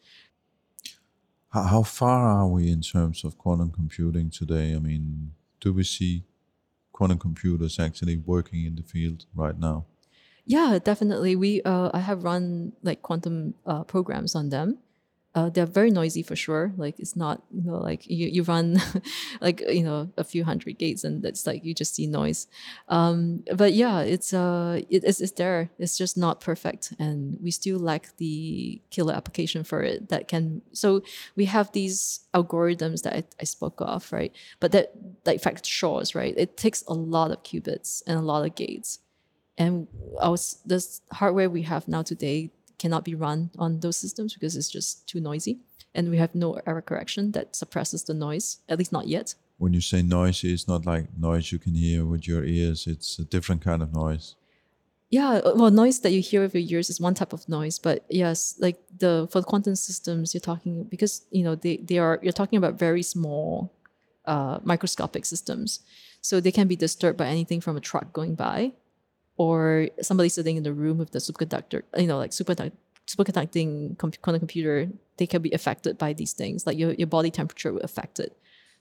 [1.50, 4.74] How, how far are we in terms of quantum computing today?
[4.74, 6.24] I mean, do we see
[6.94, 9.86] quantum computers actually working in the field right now?
[10.46, 14.78] yeah definitely we uh, i have run like quantum uh, programs on them
[15.34, 16.74] uh, they're very noisy for sure.
[16.76, 18.82] Like it's not, you know, like you, you run
[19.42, 22.48] like, you know, a few hundred gates and it's like you just see noise.
[22.90, 25.70] Um, but yeah, it's uh it, it's, it's there.
[25.80, 26.94] It's just not perfect.
[27.00, 31.02] And we still lack the killer application for it that can so
[31.38, 34.36] we have these algorithms that I, I spoke of, right?
[34.60, 34.92] But that
[35.26, 36.34] like fact Shor's, right?
[36.36, 39.00] It takes a lot of qubits and a lot of gates.
[39.58, 39.88] And
[40.20, 44.74] our this hardware we have now today cannot be run on those systems because it's
[44.78, 45.60] just too noisy.
[45.94, 49.36] And we have no error correction that suppresses the noise, at least not yet.
[49.58, 52.88] When you say noisy, it's not like noise you can hear with your ears.
[52.88, 54.36] It's a different kind of noise.
[55.12, 57.78] Yeah, uh, well, noise that you hear with your ears is one type of noise,
[57.78, 62.00] but yes, like the for the quantum systems, you're talking because you know they they
[62.00, 63.74] are you're talking about very small,
[64.26, 65.82] uh, microscopic systems,
[66.22, 68.72] so they can be disturbed by anything from a truck going by,
[69.42, 72.76] or somebody sitting in the room with the superconductor, you know, like superconduct,
[73.14, 73.70] superconducting
[74.02, 74.78] com- quantum computer,
[75.18, 76.66] they can be affected by these things.
[76.68, 78.32] Like your, your body temperature will affect it.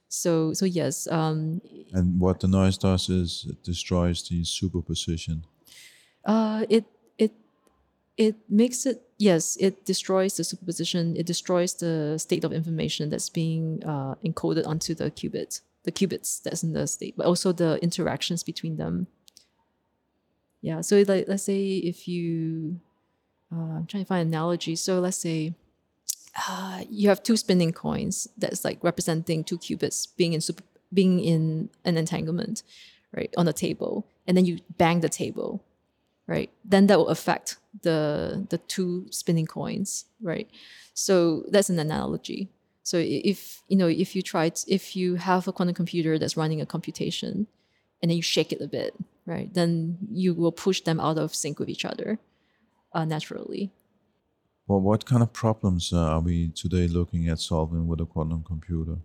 [0.08, 0.94] So so yes.
[1.18, 1.60] Um,
[1.98, 5.36] And what the noise does is it destroys the superposition.
[6.32, 6.84] uh, it
[7.24, 7.32] it
[8.16, 9.56] it makes it yes.
[9.66, 11.16] It destroys the superposition.
[11.20, 16.42] It destroys the state of information that's being uh, encoded onto the qubit, the qubits
[16.44, 19.06] that's in the state, but also the interactions between them.
[20.62, 20.80] Yeah.
[20.82, 22.80] So like let's say if you
[23.52, 24.76] uh, I'm trying to find an analogy.
[24.76, 25.54] So let's say
[26.48, 31.20] uh, you have two spinning coins that's like representing two qubits being in super, being
[31.20, 32.62] in an entanglement,
[33.16, 35.64] right, on a table, and then you bang the table,
[36.26, 36.50] right?
[36.64, 40.48] Then that will affect the the two spinning coins, right?
[40.94, 42.48] So that's an analogy.
[42.82, 46.36] So if you know if you try t- if you have a quantum computer that's
[46.36, 47.48] running a computation,
[48.00, 48.94] and then you shake it a bit,
[49.30, 49.54] right?
[49.54, 52.18] Then you will push them out of sync with each other,
[52.92, 53.70] uh, naturally.
[54.66, 58.42] Well, what kind of problems uh, are we today looking at solving with a quantum
[58.42, 58.98] computer?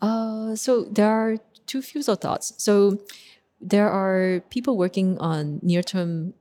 [0.00, 2.52] Uh, so there are two fields of thoughts.
[2.58, 3.00] So
[3.60, 6.34] there are people working on near-term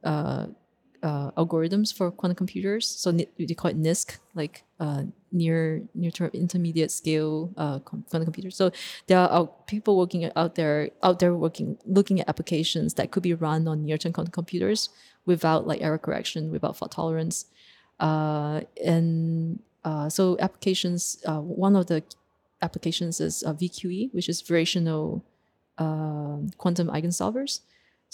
[1.05, 2.87] uh, uh, algorithms for quantum computers.
[2.87, 8.55] So they call it NISQ, like uh, near near-term intermediate scale uh, quantum computers.
[8.55, 8.71] So
[9.07, 13.33] there are people working out there out there working looking at applications that could be
[13.33, 14.89] run on near-term quantum computers
[15.25, 17.45] without like error correction, without fault tolerance,
[17.99, 21.21] uh, and uh, so applications.
[21.25, 22.03] Uh, one of the
[22.61, 25.21] applications is uh, VQE, which is variational
[25.77, 27.59] um quantum eigensolvers.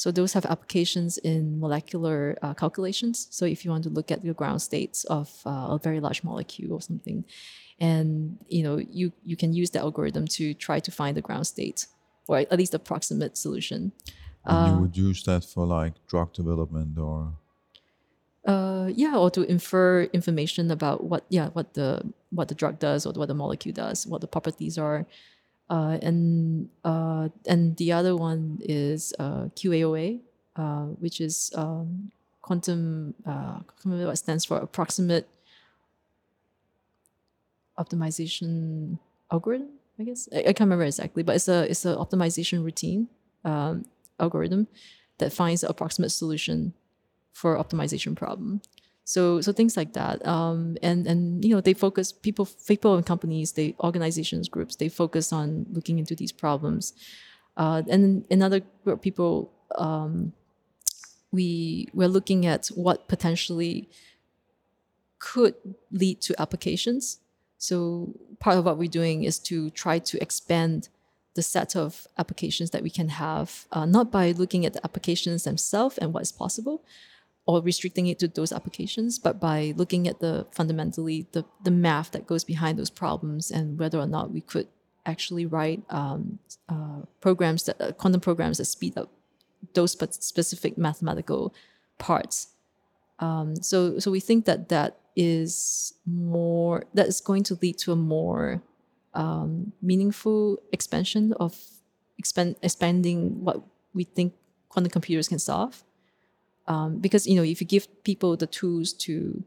[0.02, 3.28] So those have applications in molecular uh, calculations.
[3.30, 6.24] So if you want to look at the ground states of uh, a very large
[6.24, 7.24] molecule or something,
[7.80, 8.10] and
[8.56, 11.86] you know you you can use the algorithm to try to find the ground state
[12.28, 13.92] or at least approximate solution.
[14.44, 17.18] And you would use that for like drug development or
[18.54, 21.90] Uh, yeah, or to infer information about what yeah what the
[22.38, 25.06] what the drug does or what the molecule does, what the properties are,
[25.72, 30.20] uh, and uh, and the other one is uh, QAOA,
[30.58, 32.12] uh, which is um,
[32.42, 33.16] quantum.
[33.26, 34.58] Uh, I can't remember what stands for.
[34.58, 35.30] Approximate
[37.80, 39.00] optimization
[39.32, 39.70] algorithm.
[39.98, 43.08] I guess I, I can't remember exactly, but it's a it's an optimization routine
[43.46, 43.86] um,
[44.20, 44.68] algorithm
[45.20, 46.74] that finds the approximate solution
[47.32, 48.62] for optimization problem.
[49.12, 50.26] So so things like that.
[50.26, 54.88] Um, and and you know they focus people people and companies, they organizations groups they
[54.88, 56.94] focus on looking into these problems.
[57.58, 60.32] Uh, and another group of people, um,
[61.30, 63.90] we we're looking at what potentially
[65.20, 65.56] could
[65.92, 67.20] lead to applications.
[67.58, 70.88] So part of what we're doing is to try to expand
[71.36, 75.44] the set of applications that we can have, uh, not by looking at the applications
[75.44, 76.82] themselves and what is possible,
[77.46, 82.12] or restricting it to those applications, but by looking at the fundamentally the, the math
[82.12, 84.68] that goes behind those problems and whether or not we could
[85.06, 86.40] actually write um,
[86.70, 89.12] uh, programs that uh, quantum programs that speed up
[89.74, 91.54] those specific mathematical
[91.98, 92.50] parts.
[93.20, 97.92] Um, so so we think that that is more that is going to lead to
[97.92, 98.62] a more
[99.14, 101.58] um, meaningful expansion of
[102.18, 103.62] expand, expanding what
[103.94, 104.34] we think
[104.70, 105.84] quantum computers can solve.
[106.72, 109.44] Um, because you know, if you give people the tools to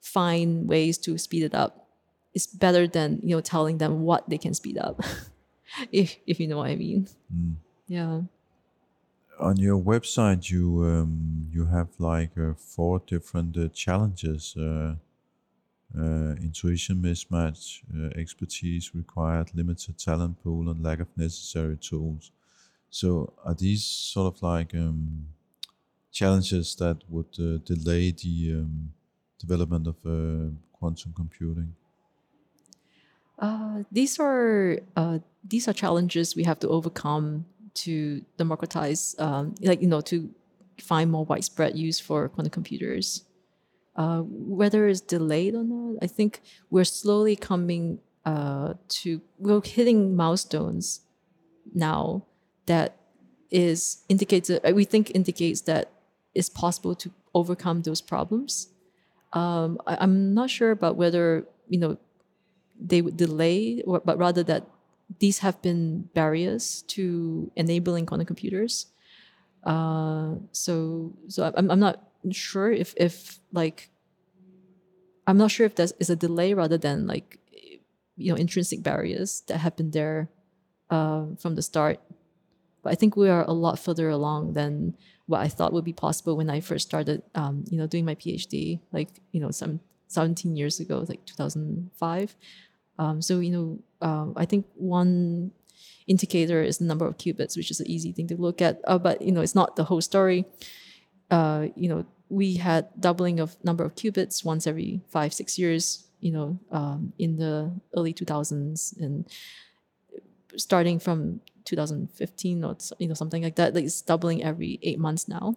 [0.00, 1.88] find ways to speed it up,
[2.34, 5.00] it's better than you know telling them what they can speed up.
[5.92, 7.08] if if you know what I mean.
[7.34, 7.54] Mm.
[7.86, 8.20] Yeah.
[9.40, 14.54] On your website, you um, you have like uh, four different uh, challenges.
[14.56, 14.96] Uh,
[15.98, 22.30] uh, intuition mismatch, uh, expertise required, limited talent pool, and lack of necessary tools.
[22.90, 25.28] So, are these sort of like um,
[26.20, 28.90] challenges that would uh, delay the um,
[29.38, 31.70] development of uh, quantum computing?
[33.38, 34.78] Uh, these are
[35.52, 40.28] these are challenges we have to overcome to democratize, um, like you know, to
[40.80, 43.24] find more widespread use for quantum computers.
[43.94, 44.20] Uh,
[44.60, 46.40] whether it's delayed or not, I think
[46.70, 51.00] we're slowly coming uh, to we're hitting milestones
[51.74, 52.24] now
[52.66, 52.96] that
[53.50, 55.90] is indicates we think indicates that
[56.38, 58.68] it's possible to overcome those problems.
[59.32, 61.98] Um, I, am not sure about whether you know
[62.80, 64.62] they would delay, or, but rather that
[65.18, 68.86] these have been barriers to enabling quantum computers.
[69.64, 73.90] Uh, so so I'm, I'm not sure if if like
[75.26, 77.38] I'm not sure if that is a delay rather than like
[78.16, 80.30] you know intrinsic barriers that have been there
[80.88, 81.98] uh, from the start.
[82.82, 84.94] But I think we are a lot further along than
[85.28, 88.14] what I thought would be possible when I first started, um, you know, doing my
[88.14, 92.36] PhD, like you know, some 17 years ago, like 2005.
[92.98, 95.52] Um, so you know, uh, I think one
[96.06, 98.80] indicator is the number of qubits, which is an easy thing to look at.
[98.86, 100.46] Uh, but you know, it's not the whole story.
[101.30, 106.06] Uh, you know, we had doubling of number of qubits once every five six years.
[106.20, 109.28] You know, um, in the early 2000s and
[110.56, 113.74] starting from 2015 or you know something like that.
[113.74, 115.56] Like it's doubling every eight months now.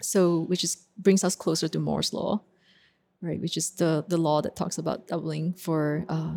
[0.00, 2.42] So which is brings us closer to Moore's law,
[3.20, 3.40] right?
[3.40, 6.34] Which is the the law that talks about doubling for uh,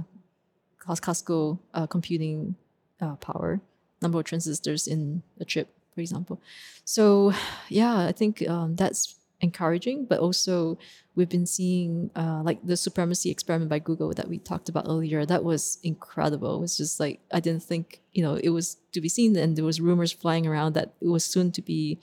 [0.78, 2.55] classical uh, computing
[3.01, 3.59] uh, power,
[4.01, 6.41] number of transistors in a chip, for example.
[6.86, 7.34] So
[7.69, 10.77] yeah, I think um, that's encouraging, but also
[11.15, 15.25] we've been seeing uh, like the supremacy experiment by Google that we talked about earlier.
[15.25, 16.57] That was incredible.
[16.57, 19.55] It was just like I didn't think you know it was to be seen, and
[19.55, 21.99] there was rumors flying around that it was soon to be.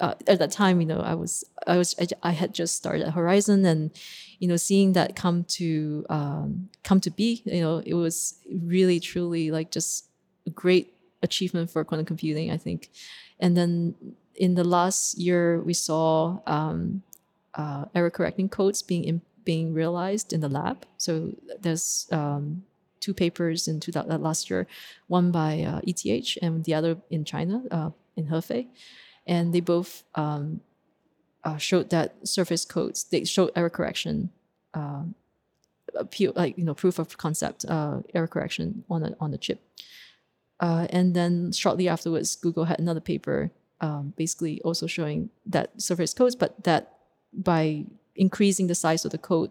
[0.00, 3.10] Uh, at that time, you know, I was I was I, I, had just started
[3.10, 3.90] Horizon, and
[4.38, 8.98] you know, seeing that come to um, come to be, you know, it was really
[9.00, 10.08] truly like just
[10.46, 12.90] a great achievement for quantum computing, I think.
[13.38, 13.94] And then
[14.36, 17.02] in the last year, we saw um,
[17.54, 20.86] uh, error correcting codes being in, being realized in the lab.
[20.98, 22.64] So there's um,
[23.00, 24.66] two papers in two, uh, last year,
[25.06, 28.66] one by uh, ETH and the other in China, uh, in Hefei,
[29.26, 30.60] and they both um,
[31.44, 34.30] uh, showed that surface codes they showed error correction.
[34.74, 35.14] Um,
[36.34, 39.60] like you know, proof of concept uh, error correction on the on the chip,
[40.60, 43.50] and then shortly afterwards, Google had another paper
[43.80, 46.94] um, basically also showing that surface codes, but that
[47.32, 49.50] by increasing the size of the code,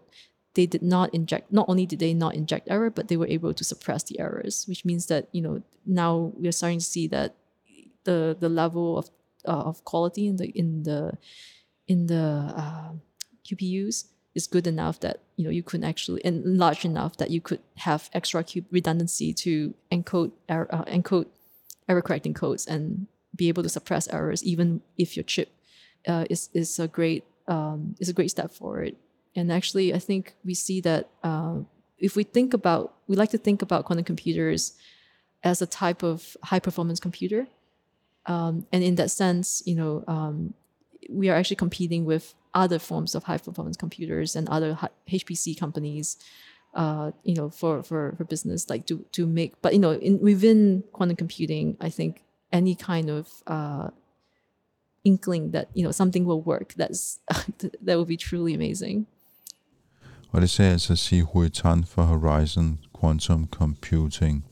[0.54, 1.52] they did not inject.
[1.52, 4.64] Not only did they not inject error, but they were able to suppress the errors,
[4.66, 7.34] which means that you know now we are starting to see that
[8.04, 9.10] the the level of
[9.46, 11.12] uh, of quality in the in the
[11.86, 12.92] in the uh,
[13.44, 17.40] QPUs is good enough that you know you could actually and large enough that you
[17.40, 21.26] could have extra cube redundancy to encode error, uh, encode
[21.88, 23.06] error correcting codes and
[23.36, 25.50] be able to suppress errors even if your chip
[26.06, 28.96] uh, is is a great um, is a great step forward.
[29.34, 31.58] And actually, I think we see that uh,
[31.98, 34.72] if we think about we like to think about quantum computers
[35.44, 37.46] as a type of high performance computer,
[38.26, 40.54] um, and in that sense, you know, um,
[41.10, 44.78] we are actually competing with other forms of high performance computers and other
[45.08, 46.16] HPC companies.
[46.74, 50.20] Uh, you know, for, for, for business, like to, to make, but you know, in
[50.20, 52.25] within quantum computing, I think
[52.56, 53.88] any kind of uh,
[55.04, 57.20] inkling that you know something will work, that's
[57.86, 59.06] that would be truly amazing.
[60.32, 64.44] Og det sagde altså Si Hui Tan for Horizon Quantum Computing.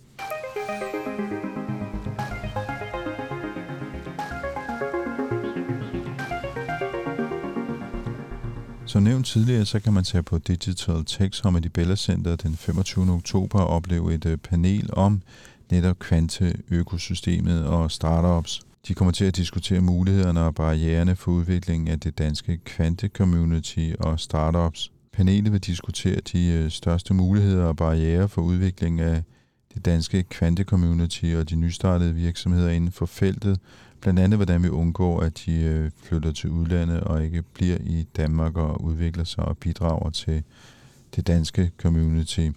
[8.87, 12.57] Som nævnt tidligere, så kan man tage på Digital Tech Summit i Bella Center den
[12.57, 13.13] 25.
[13.13, 15.23] oktober og opleve et øh, panel om
[15.71, 18.61] netop kvanteøkosystemet og startups.
[18.89, 24.21] De kommer til at diskutere mulighederne og barriererne for udviklingen af det danske kvante-community og
[24.21, 24.93] startups.
[25.13, 29.23] Panelet vil diskutere de øh, største muligheder og barriere for udviklingen af
[29.75, 33.61] det danske kvante-community og de nystartede virksomheder inden for feltet,
[34.01, 38.07] blandt andet hvordan vi undgår, at de øh, flytter til udlandet og ikke bliver i
[38.17, 40.43] Danmark og udvikler sig og bidrager til
[41.17, 42.49] det danske community.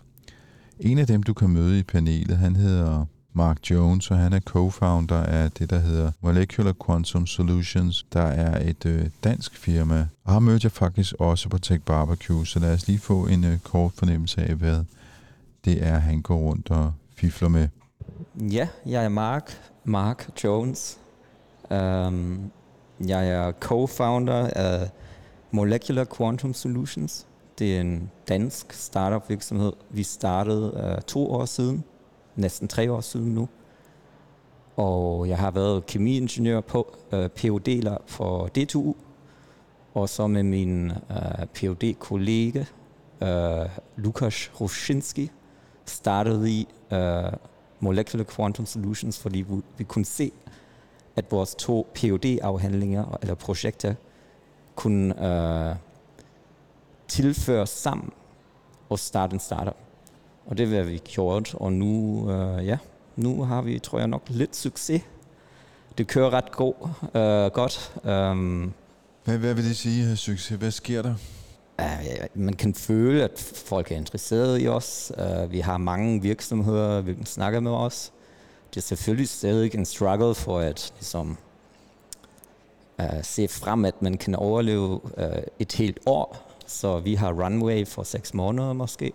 [0.80, 4.40] En af dem, du kan møde i panelet, han hedder Mark Jones, og han er
[4.40, 10.08] co-founder af det, der hedder Molecular Quantum Solutions, der er et øh, dansk firma.
[10.24, 13.44] Og ham mødte jeg faktisk også på Tech Barbecue, så lad os lige få en
[13.44, 14.84] øh, kort fornemmelse af, hvad
[15.66, 17.68] det er, han går rundt og fifler med.
[18.52, 21.00] Ja, jeg er Mark, Mark Jones.
[21.70, 22.52] Um,
[23.08, 24.90] jeg er co-founder af
[25.52, 27.27] Molecular Quantum Solutions.
[27.60, 29.74] Det er en dansk startup virksomhed.
[29.90, 31.84] Vi startede øh, to år siden,
[32.36, 33.50] næsten tre år siden nu.
[34.76, 38.96] Og jeg har været kemiingeniør på øh, PhD for DTU,
[39.94, 42.64] og så med min øh, PhD-kollega
[43.22, 45.32] øh, Lukas Roszinski
[45.86, 47.32] startede vi øh,
[47.80, 50.32] Molecular Quantum Solutions, fordi vi, vi kunne se,
[51.16, 53.94] at vores to PhD-afhandlinger eller projekter
[54.76, 55.76] kunne øh,
[57.08, 58.10] tilføres sammen
[58.90, 59.76] og starte en startup.
[60.46, 62.78] Og det har vi gjort, og nu, øh, ja,
[63.16, 65.02] nu har vi, tror jeg nok, lidt succes.
[65.98, 66.74] Det kører ret god,
[67.16, 67.94] øh, godt.
[68.04, 68.74] Um,
[69.24, 70.58] hvad, hvad vil det sige, succes?
[70.58, 71.16] Hvad sker der?
[71.82, 75.12] Uh, man kan føle, at folk er interesseret i os.
[75.18, 78.12] Uh, vi har mange virksomheder, vi snakker med os
[78.78, 81.38] det er selvfølgelig stadig en struggle for at ligesom,
[83.00, 86.47] uh, se frem, at man kan overleve uh, et helt år.
[86.68, 89.14] Så vi har runway for seks måneder måske.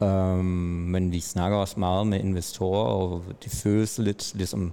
[0.00, 0.44] Um,
[0.90, 4.72] men vi snakker også meget med investorer, og det føles lidt ligesom,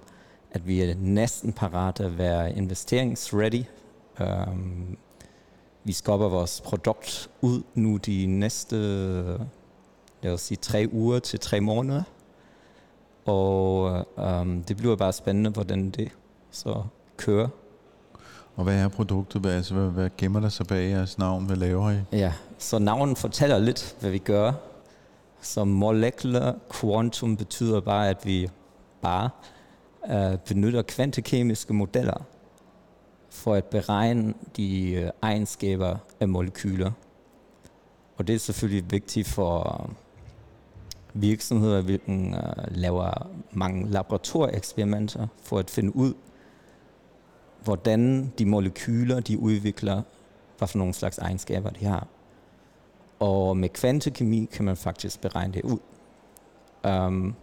[0.52, 3.64] at vi er næsten parate at være investeringsready.
[4.20, 4.98] Um,
[5.84, 8.76] vi skubber vores produkt ud nu de næste,
[10.22, 12.04] lad os sige, tre uger til tre måneder.
[13.26, 13.84] Og
[14.18, 16.12] um, det bliver bare spændende, hvordan det
[16.52, 16.84] så
[17.18, 17.48] kører.
[18.60, 19.42] Og hvad er produktet?
[19.42, 21.46] Hvad, altså, hvad, hvad gemmer der sig bag jeres navn?
[21.46, 21.96] Hvad laver I?
[22.12, 24.54] Ja, så navnet fortæller lidt, hvad vi gør.
[25.42, 28.50] Så molecular quantum betyder bare, at vi
[29.02, 29.30] bare
[30.10, 32.26] øh, benytter kvantekemiske modeller
[33.30, 36.92] for at beregne de uh, egenskaber af molekyler.
[38.18, 39.90] Og det er selvfølgelig vigtigt for
[41.14, 42.42] virksomheder, hvilken øh,
[42.72, 46.14] laver mange laboratorieeksperimenter for at finde ud,
[47.64, 50.02] hvordan de molekyler, de udvikler,
[50.58, 52.08] hvad for nogle slags egenskaber de har.
[53.20, 55.80] Og med kvantekemi kan man faktisk beregne det ud.
[56.90, 57.36] Um,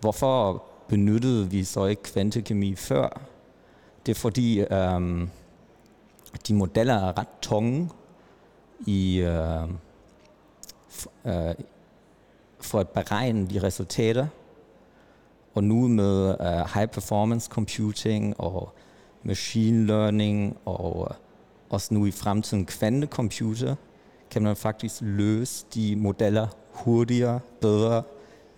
[0.00, 3.20] hvorfor benyttede vi så ikke kvantekemi før?
[4.06, 5.30] Det er fordi um,
[6.48, 7.90] de modeller er ret tunge
[8.86, 9.70] i, uh,
[11.24, 11.54] uh,
[12.60, 14.26] for at beregne de resultater.
[15.54, 18.72] Og nu med uh, high performance computing og
[19.22, 21.16] machine learning og
[21.70, 23.74] også nu i fremtiden kvantecomputer,
[24.30, 28.02] kan man faktisk løse de modeller hurtigere, bedre,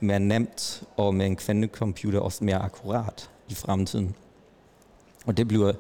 [0.01, 4.15] mere nemt og med en kvantecomputer også mere akkurat i fremtiden.
[5.27, 5.73] Og det bliver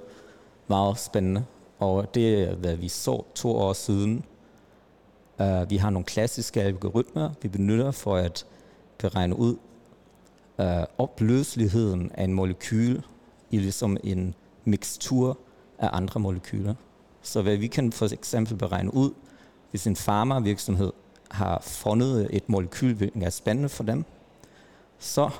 [0.69, 1.45] meget spændende.
[1.79, 4.25] Og det er, hvad vi så to år siden,
[5.41, 8.47] Uh, vi har nogle klassiske algoritmer, vi benytter for at
[8.99, 9.57] beregne ud
[10.59, 10.65] uh,
[10.99, 13.01] opløseligheden af en molekyl
[13.51, 14.35] i ligesom en
[14.65, 15.39] mixtur
[15.79, 16.75] af andre molekyler.
[17.23, 19.11] Så hvad vi kan for eksempel beregne ud,
[19.71, 20.93] hvis en farmavirksomhed
[21.31, 24.05] har fundet et molekyl, hvilket er spændende for dem,
[24.99, 25.31] så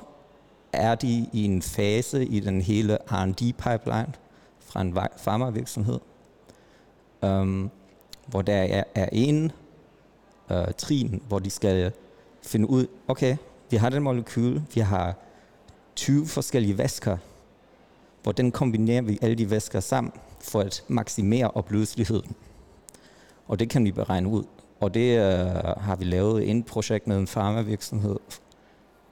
[0.73, 4.13] er de i en fase i den hele R&D-pipeline
[4.59, 5.99] fra en farmavirksomhed,
[7.21, 7.71] um,
[8.27, 9.51] hvor der er, er en
[10.51, 11.91] øh, trin, hvor de skal
[12.41, 13.37] finde ud, okay,
[13.69, 15.15] vi har den molekyl, vi har
[15.95, 17.17] 20 forskellige væsker,
[18.23, 22.35] hvordan kombinerer vi alle de væsker sammen for at maksimere opløseligheden.
[23.47, 24.43] Og det kan vi beregne ud.
[24.79, 25.45] Og det øh,
[25.77, 28.19] har vi lavet en projekt med en farmavirksomhed,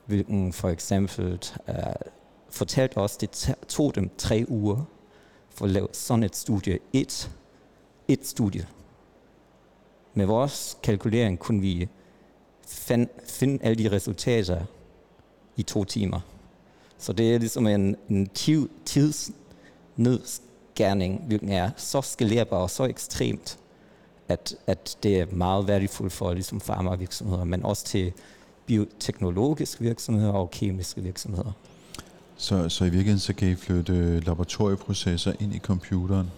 [0.06, 1.40] hvilken for eksempel
[1.70, 1.76] øh,
[2.50, 4.84] fortalte os, det tog dem tre uger
[5.50, 6.80] for at lave sådan et studie.
[6.94, 7.32] Et,
[8.08, 8.68] et studie.
[10.14, 11.88] Med vores kalkulering kunne vi
[12.68, 14.62] find, finde alle de resultater
[15.58, 16.20] i to timer.
[17.02, 18.30] Så det er ligesom en, en
[18.86, 23.58] tidsnedskærning, hvilken er så skalerbar og så ekstremt,
[24.28, 28.14] at, at det er meget værdifuldt for ligesom farmavirksomheder, men også til
[28.66, 31.52] bioteknologiske virksomheder og kemiske virksomheder.
[32.38, 36.32] Så, så i virkeligheden så kan I flytte laboratorieprocesser ind i computeren?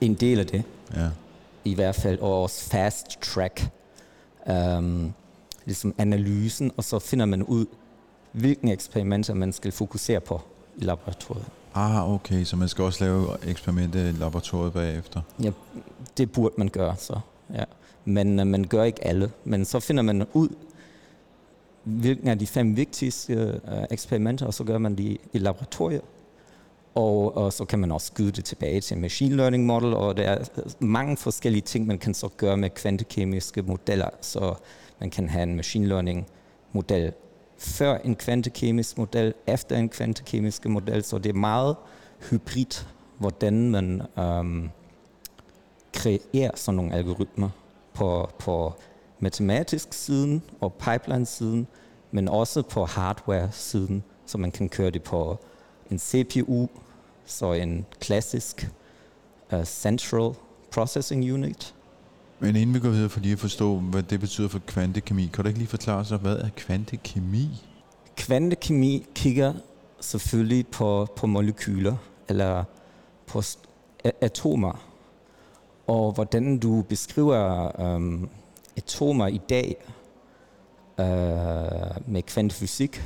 [0.00, 0.62] En del af det.
[0.96, 1.08] Ja.
[1.64, 3.68] I hvert fald, og også fast track.
[4.46, 5.12] Um,
[5.66, 7.66] ligesom analysen, og så finder man ud,
[8.32, 10.40] hvilke eksperimenter man skal fokusere på
[10.76, 11.46] i laboratoriet.
[11.74, 15.20] Ah, okay, så man skal også lave eksperimenter i laboratoriet bagefter?
[15.42, 15.50] Ja,
[16.16, 17.20] det burde man gøre så,
[17.54, 17.64] ja.
[18.04, 19.30] Men uh, man gør ikke alle.
[19.44, 20.48] Men så finder man ud,
[21.84, 26.02] hvilken af de fem vigtigste uh, eksperimenter, og så gør man de i laboratoriet.
[26.94, 30.16] Og, og så kan man også skyde det tilbage til en machine learning model, og
[30.16, 30.44] der er
[30.78, 34.08] mange forskellige ting, man kan så gøre med kvantekemiske modeller.
[34.20, 34.54] Så
[35.00, 36.26] man kan have en machine learning
[36.72, 37.12] model
[37.58, 41.76] før en kvantekemisk model, efter en kvantekemisk model, så det er meget
[42.30, 42.84] hybrid,
[43.18, 44.70] hvordan man øhm,
[45.92, 47.50] kreerer sådan nogle algoritmer
[47.94, 48.74] på, på
[49.18, 51.66] matematisk siden og pipeline-siden,
[52.10, 55.38] men også på hardware-siden, så man kan køre det på
[55.90, 56.68] en CPU,
[57.24, 58.70] så en klassisk
[59.52, 60.34] uh, Central
[60.70, 61.74] Processing Unit.
[62.40, 65.44] Men inden vi går videre for lige at forstå, hvad det betyder for kvantekemi, kan
[65.44, 67.48] du ikke lige forklare sig, hvad er kvantekemi?
[68.16, 69.54] Kvantekemi kigger
[70.00, 71.96] selvfølgelig på, på molekyler,
[72.28, 72.64] eller
[73.26, 73.42] på
[74.20, 74.88] atomer,
[75.86, 78.28] og hvordan du beskriver øhm,
[78.76, 79.76] atomer i dag
[81.00, 81.06] øh,
[82.06, 83.02] med kvantefysik,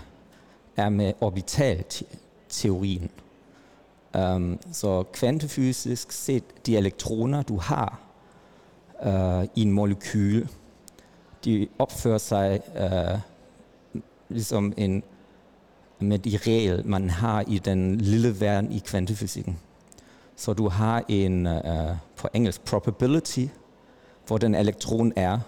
[0.77, 3.11] er med orbitalteorien.
[4.19, 8.12] Um, så kvantefysisk set, de elektroner, du har
[9.05, 10.47] øh, i en molekyl,
[11.45, 13.19] de opfører sig øh,
[14.29, 15.03] ligesom en,
[15.99, 19.59] med de regler, man har i den lille verden i kvantefysikken.
[20.37, 23.47] Så du har en, øh, på engelsk, probability,
[24.27, 25.39] hvor den elektron er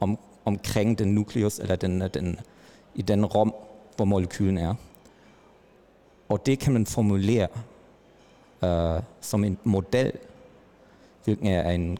[0.00, 2.40] om, omkring den nukleus, eller den, den,
[2.94, 3.54] i den rum,
[3.96, 4.74] hvor molekylen er.
[6.28, 7.48] Og det kan man formulere
[8.64, 10.12] øh, som en model,
[11.24, 11.98] hvilken er en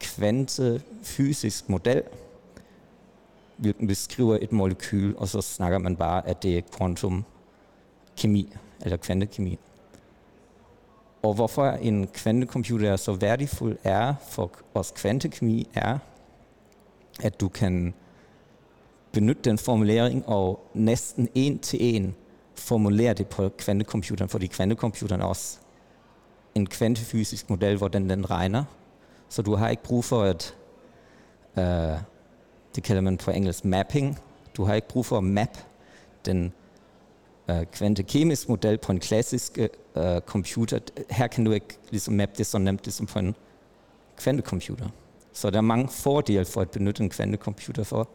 [0.00, 2.02] kvantefysisk model,
[3.56, 7.24] hvilken beskriver et molekyl, og så snakker man bare, at det er quantum
[8.16, 9.58] kemi, eller kvantekemi.
[11.22, 15.98] Og hvorfor en kvantecomputer er så værdifuld er for os kvantekemi, er,
[17.22, 17.94] at du kan
[19.12, 22.14] benytte den formulering og næsten en til en
[22.54, 25.58] formulere det på kvantecomputeren, fordi kvantecomputeren er også
[26.54, 28.64] en kvantefysisk model, hvordan den regner.
[29.30, 30.54] Så du har ikke brug for at,
[31.58, 31.98] øh,
[32.74, 34.18] det kalder man på engelsk mapping,
[34.56, 35.58] du har ikke brug for at map
[36.26, 36.52] den
[37.50, 39.58] øh, kvantekemiske model på en klassisk
[39.96, 40.78] øh, computer.
[41.10, 43.34] Her kan du ikke ligesom mappe det så nemt ligesom på en
[44.16, 44.88] kvantecomputer.
[45.32, 48.08] Så der er mange fordele for at benytte en kvantecomputer for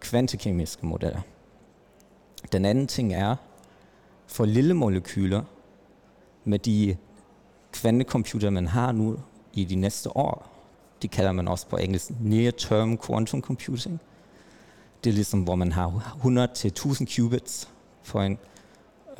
[0.00, 1.20] kvantekemiske modeller.
[2.52, 3.36] Den anden ting er,
[4.26, 5.42] for lille molekyler,
[6.44, 6.96] med de
[7.72, 9.18] kvantecomputer, man har nu
[9.52, 10.49] i de næste år,
[11.02, 14.00] det kalder man også på engelsk near-term quantum computing.
[15.04, 17.68] Det er ligesom, hvor man har 100-1000 qubits
[18.08, 18.38] på en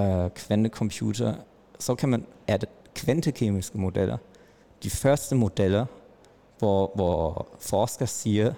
[0.00, 1.34] øh, kvantecomputer.
[1.78, 4.16] Så kan man adde kvantekemiske modeller.
[4.82, 5.86] De første modeller,
[6.58, 8.52] hvor, hvor forskere siger,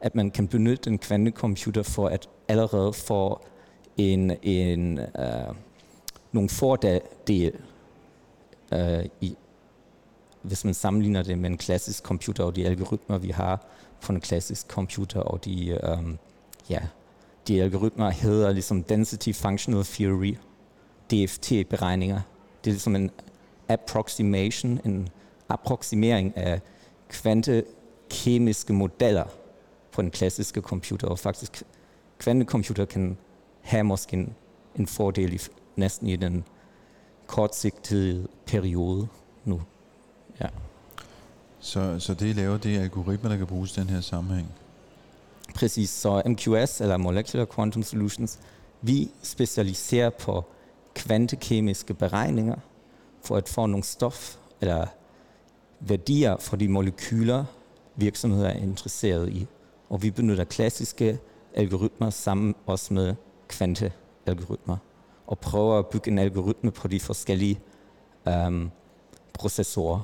[0.00, 3.40] at man kan benytte en kvantecomputer for at allerede få
[3.96, 5.54] en, en, øh,
[6.32, 7.52] nogle fordele
[8.72, 9.36] øh, i,
[10.44, 13.66] hvis man sammenligner det med en klassisk computer og de algoritmer, vi har
[14.00, 16.18] på en klassisk computer, og de, um,
[16.70, 16.80] ja,
[17.48, 20.36] de algoritmer hedder ligesom Density Functional Theory,
[21.12, 22.20] DFT-beregninger.
[22.64, 23.10] Det er ligesom en
[23.68, 25.08] approximation, en
[25.48, 26.60] approximering af
[27.08, 29.24] kvantekemiske modeller
[29.92, 31.62] på en klassiske computer, og faktisk
[32.18, 33.16] kvantecomputer kan
[33.60, 34.34] have måske en,
[34.76, 35.38] en fordel i,
[35.76, 36.44] næsten i den
[37.26, 39.08] kortsigtede periode
[39.44, 39.62] nu.
[40.40, 40.46] Ja.
[41.60, 44.48] Så, så det laver det algoritmer, der kan bruges i den her sammenhæng?
[45.54, 48.38] Præcis, så MQS, eller Molecular Quantum Solutions,
[48.82, 50.44] vi specialiserer på
[50.94, 52.56] kvantekemiske beregninger
[53.22, 54.86] for at få nogle stof eller
[55.80, 57.44] værdier for de molekyler,
[57.96, 59.46] virksomheder er interesseret i.
[59.90, 61.18] Og vi benytter klassiske
[61.54, 63.14] algoritmer sammen også med
[63.48, 64.76] kvantealgoritmer.
[65.26, 67.60] og prøver at bygge en algoritme på de forskellige
[68.26, 68.70] um,
[69.32, 70.00] processorer.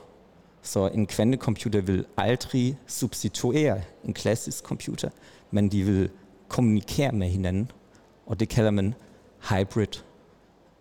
[0.62, 5.11] Så en kvantecomputer vil aldrig substituere en klassisk computer,
[5.50, 6.11] men de vil
[6.48, 7.70] kommunikere med hinanden,
[8.26, 8.94] og det kalder man
[9.50, 10.02] hybrid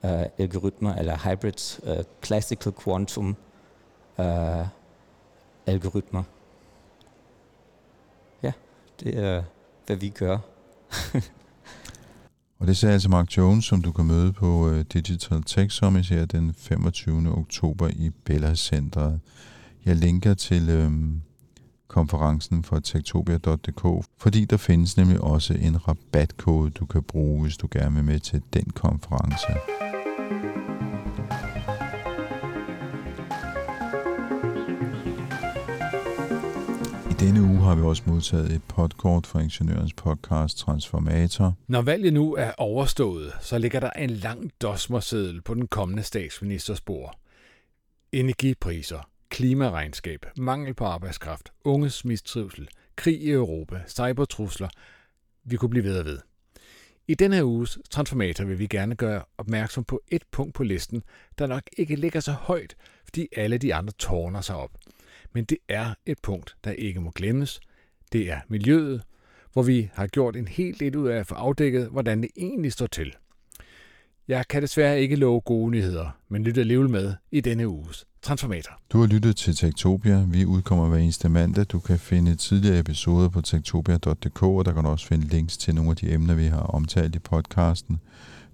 [0.03, 3.35] uh, algoritmer, eller hybrid uh, classical quantum
[4.17, 4.67] uh,
[5.65, 6.23] algoritmer.
[8.43, 8.51] Ja,
[8.99, 9.43] det er,
[9.85, 10.37] hvad vi gør.
[12.59, 16.25] og det sagde altså Mark Jones, som du kan møde på Digital Tech Summit her
[16.25, 17.37] den 25.
[17.37, 19.19] oktober i Bella Centeret.
[19.85, 20.91] Jeg linker til øh,
[21.87, 27.67] konferencen for tektopia.dk, fordi der findes nemlig også en rabatkode, du kan bruge, hvis du
[27.71, 29.47] gerne vil med til den konference.
[37.11, 41.53] I denne uge har vi også modtaget et podkort fra Ingeniørens podcast Transformator.
[41.67, 46.81] Når valget nu er overstået, så ligger der en lang dosmerseddel på den kommende statsministers
[46.81, 47.19] bord.
[48.11, 54.69] Energipriser, klimaregnskab, mangel på arbejdskraft, unges mistrivsel, krig i Europa, cybertrusler.
[55.43, 56.19] Vi kunne blive ved og ved.
[57.07, 61.03] I denne her uges Transformator vil vi gerne gøre opmærksom på et punkt på listen,
[61.39, 64.71] der nok ikke ligger så højt, fordi alle de andre tårner sig op.
[65.33, 67.59] Men det er et punkt, der ikke må glemmes.
[68.11, 69.03] Det er miljøet,
[69.53, 72.73] hvor vi har gjort en hel del ud af at få afdækket, hvordan det egentlig
[72.73, 73.15] står til.
[74.29, 78.71] Jeg kan desværre ikke love gode nyheder, men lyt alligevel med i denne uges Transformator.
[78.93, 80.25] Du har lyttet til Tektopia.
[80.27, 81.65] Vi udkommer hver eneste mandag.
[81.65, 85.75] Du kan finde tidligere episoder på tektopia.dk, og der kan du også finde links til
[85.75, 87.99] nogle af de emner, vi har omtalt i podcasten.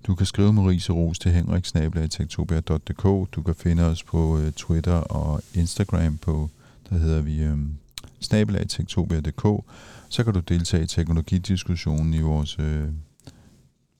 [0.07, 3.33] Du kan skrive med til Henrik ros til tektopia.dk.
[3.35, 6.49] Du kan finde os på uh, Twitter og Instagram på,
[6.89, 7.77] der hedder vi øh, um,
[8.19, 9.63] snabelag.tektopia.dk.
[10.09, 12.65] Så kan du deltage i teknologidiskussionen i vores uh,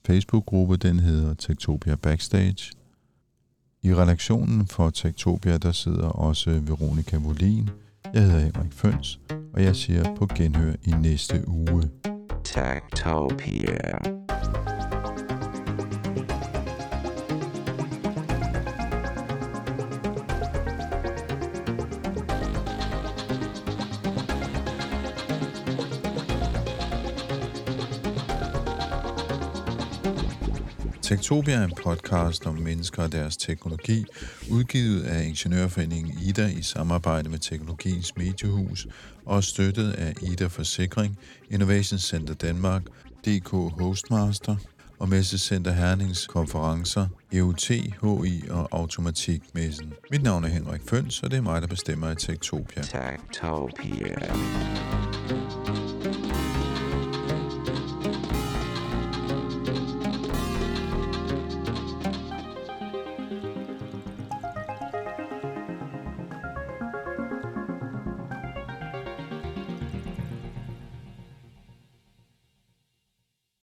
[0.06, 0.76] Facebook-gruppe.
[0.76, 2.72] Den hedder Tektopia Backstage.
[3.82, 7.70] I redaktionen for Tektopia, der sidder også Veronika Volin.
[8.14, 9.20] Jeg hedder Henrik Føns,
[9.54, 11.82] og jeg siger på genhør i næste uge.
[12.44, 13.98] Tektopia.
[31.06, 34.04] Tektopia er en podcast om mennesker og deres teknologi,
[34.50, 38.86] udgivet af Ingeniørforeningen IDA i samarbejde med Teknologiens Mediehus
[39.24, 41.18] og støttet af IDA Forsikring,
[41.50, 42.82] Innovation Center Danmark,
[43.26, 44.56] DK Hostmaster
[44.98, 49.92] og Messecenter Hernings konferencer, EUT, HI og Automatikmessen.
[50.10, 52.82] Mit navn er Henrik Føns, og det er mig, der bestemmer i Tektopia.
[52.82, 54.32] Tektopia.